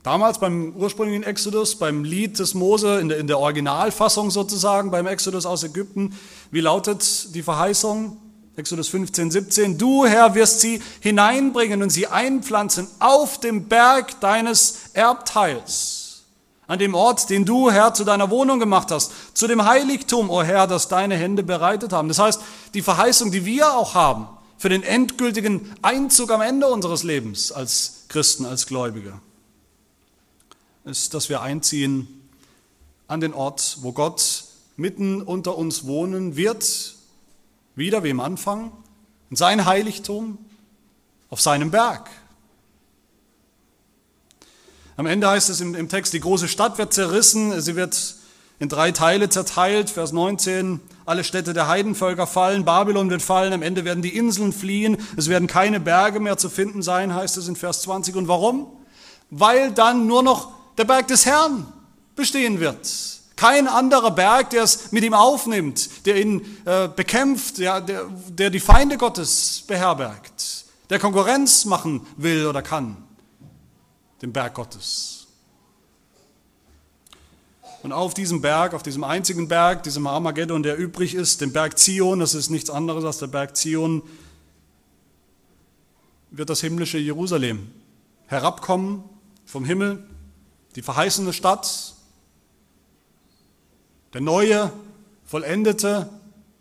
Damals 0.03 0.39
beim 0.39 0.77
ursprünglichen 0.77 1.25
Exodus, 1.25 1.75
beim 1.75 2.05
Lied 2.05 2.39
des 2.39 2.55
Mose, 2.55 3.01
in 3.01 3.09
der, 3.09 3.19
in 3.19 3.27
der 3.27 3.41
Originalfassung 3.41 4.31
sozusagen, 4.31 4.93
beim 4.93 5.09
Exodus 5.09 5.47
aus 5.47 5.65
Ägypten, 5.65 6.15
wie 6.53 6.61
lautet 6.61 7.35
die 7.35 7.43
Verheißung? 7.43 8.17
Exodus 8.57 8.89
15, 8.89 9.31
17. 9.31 9.79
Du, 9.79 10.07
Herr, 10.07 10.35
wirst 10.35 10.61
sie 10.61 10.83
hineinbringen 11.01 11.83
und 11.83 11.91
sie 11.91 12.07
einpflanzen 12.07 12.89
auf 12.99 13.39
dem 13.39 13.69
Berg 13.69 14.21
deines 14.21 14.79
Erbteils, 14.95 16.25
an 16.67 16.79
dem 16.79 16.95
Ort, 16.95 17.29
den 17.29 17.45
du, 17.45 17.71
Herr, 17.71 17.93
zu 17.93 18.05
deiner 18.05 18.31
Wohnung 18.31 18.59
gemacht 18.59 18.91
hast, 18.91 19.13
zu 19.37 19.47
dem 19.47 19.65
Heiligtum, 19.65 20.31
o 20.31 20.39
oh 20.39 20.43
Herr, 20.43 20.67
das 20.67 20.89
deine 20.89 21.17
Hände 21.17 21.43
bereitet 21.43 21.93
haben. 21.93 22.09
Das 22.09 22.19
heißt, 22.19 22.41
die 22.73 22.83
Verheißung, 22.83 23.31
die 23.31 23.45
wir 23.45 23.75
auch 23.75 23.95
haben 23.95 24.27
für 24.57 24.71
den 24.71 24.83
endgültigen 24.83 25.75
Einzug 25.83 26.31
am 26.31 26.41
Ende 26.41 26.67
unseres 26.67 27.03
Lebens 27.03 27.53
als 27.53 28.05
Christen, 28.09 28.47
als 28.47 28.67
Gläubige 28.67 29.21
ist, 30.87 31.15
dass 31.15 31.29
wir 31.29 31.43
einziehen 31.43 32.09
an 33.09 33.21
den 33.21 33.35
Ort, 33.35 33.79
wo 33.81 33.93
Gott 33.93 34.45
mitten 34.77 35.21
unter 35.21 35.59
uns 35.59 35.87
wohnen 35.87 36.37
wird, 36.37 36.96
wieder 37.77 38.03
wie 38.03 38.11
im 38.11 38.21
Anfang, 38.21 38.73
in 39.31 39.37
sein 39.37 39.65
Heiligtum, 39.65 40.39
auf 41.29 41.41
seinem 41.41 41.71
Berg. 41.71 42.09
Am 44.97 45.07
Ende 45.07 45.29
heißt 45.29 45.51
es 45.51 45.61
im, 45.61 45.89
Text, 45.89 46.15
die 46.15 46.21
große 46.21 46.49
Stadt 46.49 46.79
wird 46.79 46.95
zerrissen, 46.95 47.61
sie 47.61 47.77
wird 47.77 48.17
in 48.59 48.71
drei 48.71 48.93
Teile 48.93 49.29
zerteilt, 49.29 49.91
Vers 49.91 50.13
19, 50.13 50.81
alle 51.05 51.23
Städte 51.23 51.53
der 51.53 51.69
Heidenvölker 51.69 52.27
fallen, 52.27 52.65
Babylon 52.65 53.11
wird 53.11 53.21
fallen, 53.21 53.53
am 53.53 53.61
Ende 53.61 53.85
werden 53.85 54.01
die 54.01 54.17
Inseln 54.17 54.55
fliehen, 54.55 54.97
es 55.17 55.29
werden 55.29 55.47
keine 55.47 55.81
Berge 55.81 56.19
mehr 56.19 56.39
zu 56.39 56.49
finden 56.49 56.83
sein, 56.83 57.15
heißt 57.15 57.37
es 57.37 57.47
in 57.49 57.57
Vers 57.57 57.83
20. 57.83 58.17
Und 58.17 58.29
warum? 58.29 58.69
Weil 59.29 59.73
dann 59.73 60.07
nur 60.07 60.23
noch 60.23 60.53
der 60.79 60.85
Berg 60.85 61.09
des 61.09 61.27
Herrn 61.27 61.67
bestehen 62.15 62.59
wird. 62.61 62.89
Kein 63.37 63.69
anderer 63.69 64.11
Berg, 64.11 64.51
der 64.51 64.63
es 64.63 64.93
mit 64.93 65.05
ihm 65.05 65.13
aufnimmt, 65.13 66.07
der 66.07 66.21
ihn 66.21 66.41
äh, 66.65 66.89
bekämpft, 66.89 67.59
der, 67.59 67.83
der, 67.83 68.07
der 68.31 68.49
die 68.49 68.61
Feinde 68.61 68.97
Gottes 68.97 69.65
beherbergt, 69.67 70.65
der 70.89 70.99
Konkurrenz 70.99 71.67
machen 71.67 72.07
will 72.17 72.47
oder 72.47 72.63
kann, 72.63 72.97
dem 74.23 74.33
Berg 74.33 74.55
Gottes. 74.55 75.27
Und 77.83 77.93
auf 77.93 78.15
diesem 78.15 78.41
Berg, 78.41 78.73
auf 78.73 78.83
diesem 78.83 79.05
einzigen 79.05 79.49
Berg, 79.49 79.83
diesem 79.83 80.07
Armageddon, 80.07 80.63
der 80.63 80.79
übrig 80.79 81.15
ist, 81.15 81.43
dem 81.43 81.53
Berg 81.53 81.79
Zion, 81.79 82.21
das 82.21 82.35
ist 82.35 82.49
nichts 82.49 82.71
anderes 82.71 83.05
als 83.05 83.19
der 83.19 83.27
Berg 83.27 83.57
Zion, 83.57 84.03
wird 86.31 86.49
das 86.49 86.63
himmlische 86.63 86.99
Jerusalem 86.99 87.71
herabkommen 88.27 89.05
vom 89.45 89.65
Himmel 89.65 90.03
die 90.75 90.83
verheißene 90.83 91.33
Stadt, 91.33 91.96
der 94.13 94.21
neue, 94.21 94.73
vollendete 95.25 96.09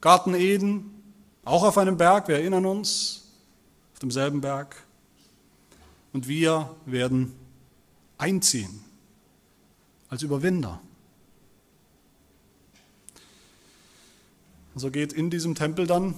Garten 0.02 0.34
Eden, 0.34 1.04
auch 1.44 1.64
auf 1.64 1.78
einem 1.78 1.98
Berg, 1.98 2.28
wir 2.28 2.36
erinnern 2.36 2.66
uns, 2.66 3.24
auf 3.94 4.00
demselben 4.00 4.42
Berg. 4.42 4.76
Und 6.14 6.28
wir 6.28 6.76
werden 6.86 7.34
einziehen 8.18 8.84
als 10.10 10.22
Überwinder. 10.22 10.82
Und 14.74 14.80
so 14.82 14.92
geht 14.92 15.14
in 15.14 15.30
diesem 15.30 15.56
Tempel 15.56 15.88
dann, 15.88 16.16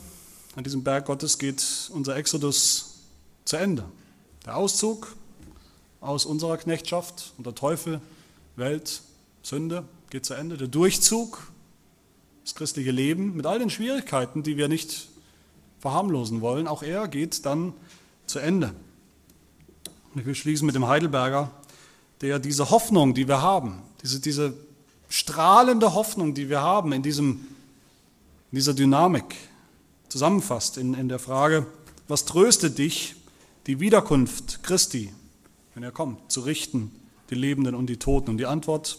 an 0.56 0.64
diesem 0.64 0.84
Berg 0.84 1.06
Gottes, 1.06 1.38
geht 1.38 1.92
unser 1.94 2.16
Exodus 2.16 2.96
zu 3.46 3.58
Ende. 3.58 3.86
Der 4.46 4.58
Auszug 4.58 5.16
aus 6.02 6.26
unserer 6.26 6.58
Knechtschaft 6.58 7.34
unter 7.38 7.54
Teufel, 7.54 8.02
Welt, 8.56 9.02
Sünde 9.44 9.86
geht 10.10 10.26
zu 10.26 10.34
Ende. 10.34 10.58
Der 10.58 10.68
Durchzug, 10.68 11.52
das 12.44 12.56
christliche 12.56 12.92
Leben 12.92 13.36
mit 13.36 13.46
all 13.46 13.60
den 13.60 13.70
Schwierigkeiten, 13.70 14.44
die 14.44 14.58
wir 14.58 14.68
nicht 14.68 15.10
verharmlosen 15.80 16.42
wollen, 16.42 16.68
auch 16.68 16.84
er 16.84 17.08
geht 17.08 17.46
dann 17.46 17.74
zu 18.26 18.40
Ende. 18.40 18.74
Und 20.14 20.22
ich 20.22 20.26
will 20.26 20.36
schließen 20.36 20.66
mit 20.66 20.76
dem 20.76 20.88
Heidelberger, 20.88 21.52
der 22.22 22.40
diese 22.40 22.70
Hoffnung, 22.70 23.14
die 23.14 23.28
wir 23.28 23.42
haben, 23.42 23.82
diese, 24.02 24.20
diese 24.20 24.54
strahlende 25.10 25.94
Hoffnung, 25.94 26.34
die 26.34 26.50
wir 26.50 26.62
haben 26.62 26.92
in, 26.94 27.04
diesem, 27.04 27.48
in 28.52 28.56
dieser 28.56 28.74
Dynamik, 28.74 29.36
zusammenfasst 30.10 30.78
in, 30.78 30.94
in 30.94 31.10
der 31.10 31.20
Frage, 31.20 31.68
was 32.08 32.26
tröstet 32.26 32.78
dich, 32.78 33.16
die 33.68 33.80
Wiederkunft 33.80 34.64
Christi, 34.64 35.14
wenn 35.74 35.84
er 35.84 35.92
kommt, 35.92 36.32
zu 36.32 36.42
richten, 36.42 36.92
die 37.30 37.36
Lebenden 37.36 37.76
und 37.76 37.88
die 37.88 37.98
Toten? 37.98 38.32
Und 38.32 38.38
die 38.38 38.46
Antwort, 38.46 38.98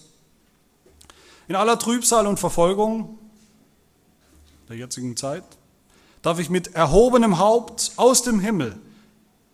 in 1.49 1.57
aller 1.57 1.79
Trübsal 1.79 2.27
und 2.27 2.39
Verfolgung 2.39 3.19
der 4.69 4.77
jetzigen 4.77 5.17
Zeit 5.17 5.45
darf 6.23 6.39
ich 6.39 6.51
mit 6.51 6.75
erhobenem 6.75 7.39
Haupt 7.39 7.93
aus 7.97 8.23
dem 8.23 8.39
Himmel 8.39 8.79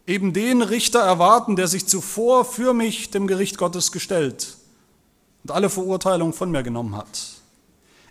eben 0.07 0.33
den 0.33 0.61
Richter 0.61 1.01
erwarten, 1.01 1.57
der 1.57 1.69
sich 1.69 1.87
zuvor 1.87 2.45
für 2.45 2.75
mich 2.75 3.11
dem 3.11 3.27
Gericht 3.27 3.59
Gottes 3.59 3.93
gestellt 3.93 4.57
und 5.45 5.53
alle 5.53 5.71
Verurteilung 5.71 6.33
von 6.33 6.51
mir 6.51 6.63
genommen 6.63 6.97
hat. 6.97 7.21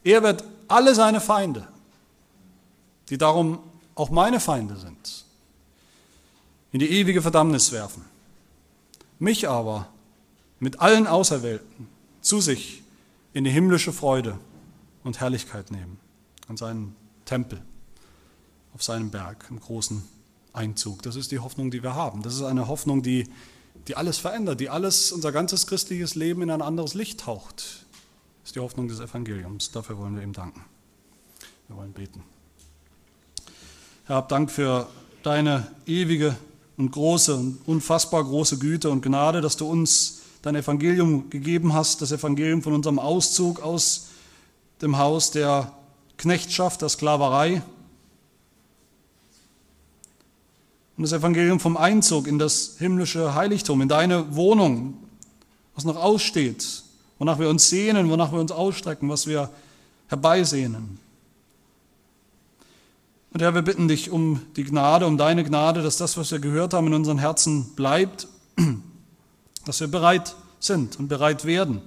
Er 0.04 0.24
wird 0.24 0.44
alle 0.68 0.96
seine 0.96 1.20
Feinde, 1.20 1.68
die 3.10 3.18
darum 3.18 3.60
auch 3.96 4.10
meine 4.10 4.40
Feinde 4.40 4.78
sind, 4.78 5.26
in 6.72 6.80
die 6.80 6.90
ewige 6.90 7.22
Verdammnis 7.22 7.72
werfen. 7.72 8.06
Mich 9.20 9.48
aber 9.50 9.88
mit 10.60 10.80
allen 10.80 11.06
Auserwählten 11.06 11.88
zu 12.22 12.40
sich 12.40 12.83
in 13.34 13.44
die 13.44 13.50
himmlische 13.50 13.92
Freude 13.92 14.40
und 15.04 15.20
Herrlichkeit 15.20 15.72
nehmen, 15.72 16.00
an 16.48 16.58
seinen 16.58 16.96
Tempel, 17.26 17.62
auf 18.74 18.84
seinem 18.84 19.10
Berg, 19.10 19.48
im 19.50 19.60
großen 19.60 20.04
Einzug. 20.54 21.02
Das 21.02 21.16
ist 21.16 21.32
die 21.32 21.40
Hoffnung, 21.40 21.72
die 21.72 21.84
wir 21.84 21.96
haben. 21.96 22.22
Das 22.22 22.36
ist 22.36 22.44
eine 22.44 22.68
Hoffnung, 22.68 23.02
die, 23.02 23.28
die 23.88 23.96
alles 23.98 24.18
verändert, 24.20 24.60
die 24.60 24.70
alles, 24.70 25.12
unser 25.12 25.32
ganzes 25.32 25.68
christliches 25.68 26.16
Leben 26.16 26.42
in 26.44 26.52
ein 26.52 26.62
anderes 26.62 26.94
Licht 26.94 27.22
taucht. 27.22 27.86
Das 28.42 28.50
ist 28.50 28.56
die 28.56 28.60
Hoffnung 28.60 28.88
des 28.88 29.00
Evangeliums. 29.00 29.72
Dafür 29.72 29.98
wollen 29.98 30.16
wir 30.16 30.24
ihm 30.24 30.34
danken. 30.34 30.64
Wir 31.68 31.78
wollen 31.78 31.94
beten. 31.94 32.24
Herr, 34.06 34.18
hab 34.18 34.30
Dank 34.30 34.52
für 34.52 34.88
deine 35.24 35.68
ewige 35.86 36.36
und 36.78 36.92
große 36.92 37.36
und 37.36 37.60
unfassbar 37.66 38.24
große 38.24 38.60
Güte 38.60 38.90
und 38.90 39.02
Gnade, 39.02 39.42
dass 39.42 39.58
du 39.58 39.66
uns 39.66 40.23
dein 40.44 40.56
Evangelium 40.56 41.30
gegeben 41.30 41.74
hast, 41.74 42.02
das 42.02 42.12
Evangelium 42.12 42.62
von 42.62 42.74
unserem 42.74 43.00
Auszug 43.00 43.62
aus 43.62 44.10
dem 44.82 44.98
Haus 44.98 45.32
der 45.32 45.72
Knechtschaft, 46.18 46.82
der 46.82 46.90
Sklaverei 46.90 47.64
und 50.98 51.04
das 51.04 51.14
Evangelium 51.14 51.60
vom 51.60 51.78
Einzug 51.78 52.28
in 52.28 52.38
das 52.38 52.76
himmlische 52.78 53.34
Heiligtum, 53.34 53.82
in 53.82 53.88
deine 53.88 54.36
Wohnung, 54.36 54.96
was 55.76 55.86
noch 55.86 55.96
aussteht, 55.96 56.84
wonach 57.20 57.40
wir 57.40 57.50
uns 57.50 57.70
sehnen, 57.70 58.10
wonach 58.10 58.34
wir 58.34 58.40
uns 58.40 58.52
ausstrecken, 58.52 59.10
was 59.10 59.26
wir 59.26 59.50
herbeisehnen. 60.10 61.00
Und 63.32 63.42
Herr, 63.42 63.56
wir 63.56 63.64
bitten 63.64 63.88
dich 63.88 64.12
um 64.12 64.42
die 64.58 64.66
Gnade, 64.66 65.08
um 65.08 65.18
deine 65.18 65.44
Gnade, 65.46 65.82
dass 65.82 65.98
das, 65.98 66.18
was 66.18 66.32
wir 66.32 66.40
gehört 66.40 66.74
haben, 66.74 66.88
in 66.88 66.94
unseren 66.94 67.18
Herzen 67.18 67.74
bleibt, 67.76 68.28
dass 69.66 69.80
wir 69.80 69.88
bereit 69.88 70.36
sind 70.60 70.98
und 71.00 71.08
bereit 71.08 71.46
werden 71.46 71.82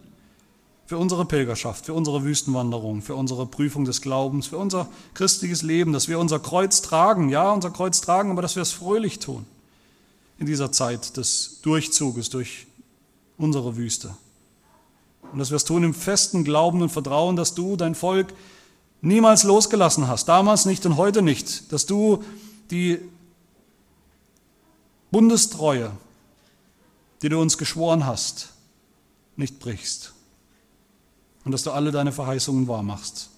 für 0.87 0.99
unsere 0.99 1.25
Pilgerschaft, 1.25 1.87
für 1.87 1.95
unsere 1.95 2.23
Wüstenwanderung, 2.23 3.03
für 3.03 3.17
unsere 3.17 3.47
Prüfung 3.47 3.85
des 3.85 4.01
Glaubens, 4.01 4.47
für 4.47 4.59
unser 4.59 4.89
christliches 5.15 5.63
Leben, 5.63 5.93
dass 5.93 6.09
wir 6.09 6.19
unser 6.19 6.39
Kreuz 6.39 6.81
tragen, 6.81 7.29
ja, 7.29 7.51
unser 7.51 7.71
Kreuz 7.71 8.01
tragen, 8.01 8.31
aber 8.31 8.43
dass 8.43 8.55
wir 8.55 8.63
es 8.63 8.73
fröhlich 8.73 9.19
tun 9.19 9.45
in 10.39 10.47
dieser 10.47 10.71
Zeit 10.71 11.17
des 11.17 11.61
Durchzuges 11.63 12.31
durch 12.31 12.67
unsere 13.37 13.77
Wüste. 13.77 14.15
Und 15.33 15.41
dass 15.41 15.51
wir 15.51 15.57
es 15.57 15.65
tun 15.65 15.83
im 15.83 15.95
festen 15.95 16.45
Glauben 16.45 16.83
und 16.83 16.91
Vertrauen, 16.91 17.35
dass 17.35 17.55
du 17.55 17.77
dein 17.77 17.95
Volk 17.95 18.33
niemals 19.01 19.43
losgelassen 19.43 20.07
hast, 20.07 20.27
damals 20.29 20.67
nicht 20.67 20.87
und 20.87 20.97
heute 20.97 21.23
nicht, 21.23 21.73
dass 21.73 21.87
du 21.87 22.23
die 22.71 22.99
Bundestreue, 25.11 25.91
die 27.23 27.29
du 27.29 27.41
uns 27.41 27.59
geschworen 27.59 28.07
hast, 28.07 28.51
nicht 29.37 29.59
brichst 29.59 30.13
und 31.45 31.53
dass 31.53 31.63
du 31.63 31.71
alle 31.71 31.93
deine 31.93 32.13
Verheißungen 32.13 32.69
wahrmachst. 32.69 33.31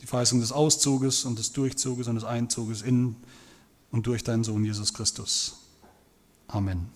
Die 0.00 0.06
Verheißung 0.06 0.40
des 0.40 0.52
Auszuges 0.52 1.24
und 1.24 1.38
des 1.38 1.52
Durchzuges 1.52 2.08
und 2.08 2.16
des 2.16 2.24
Einzuges 2.24 2.82
in 2.82 3.16
und 3.90 4.06
durch 4.06 4.24
deinen 4.24 4.44
Sohn 4.44 4.64
Jesus 4.64 4.92
Christus. 4.92 5.56
Amen. 6.48 6.95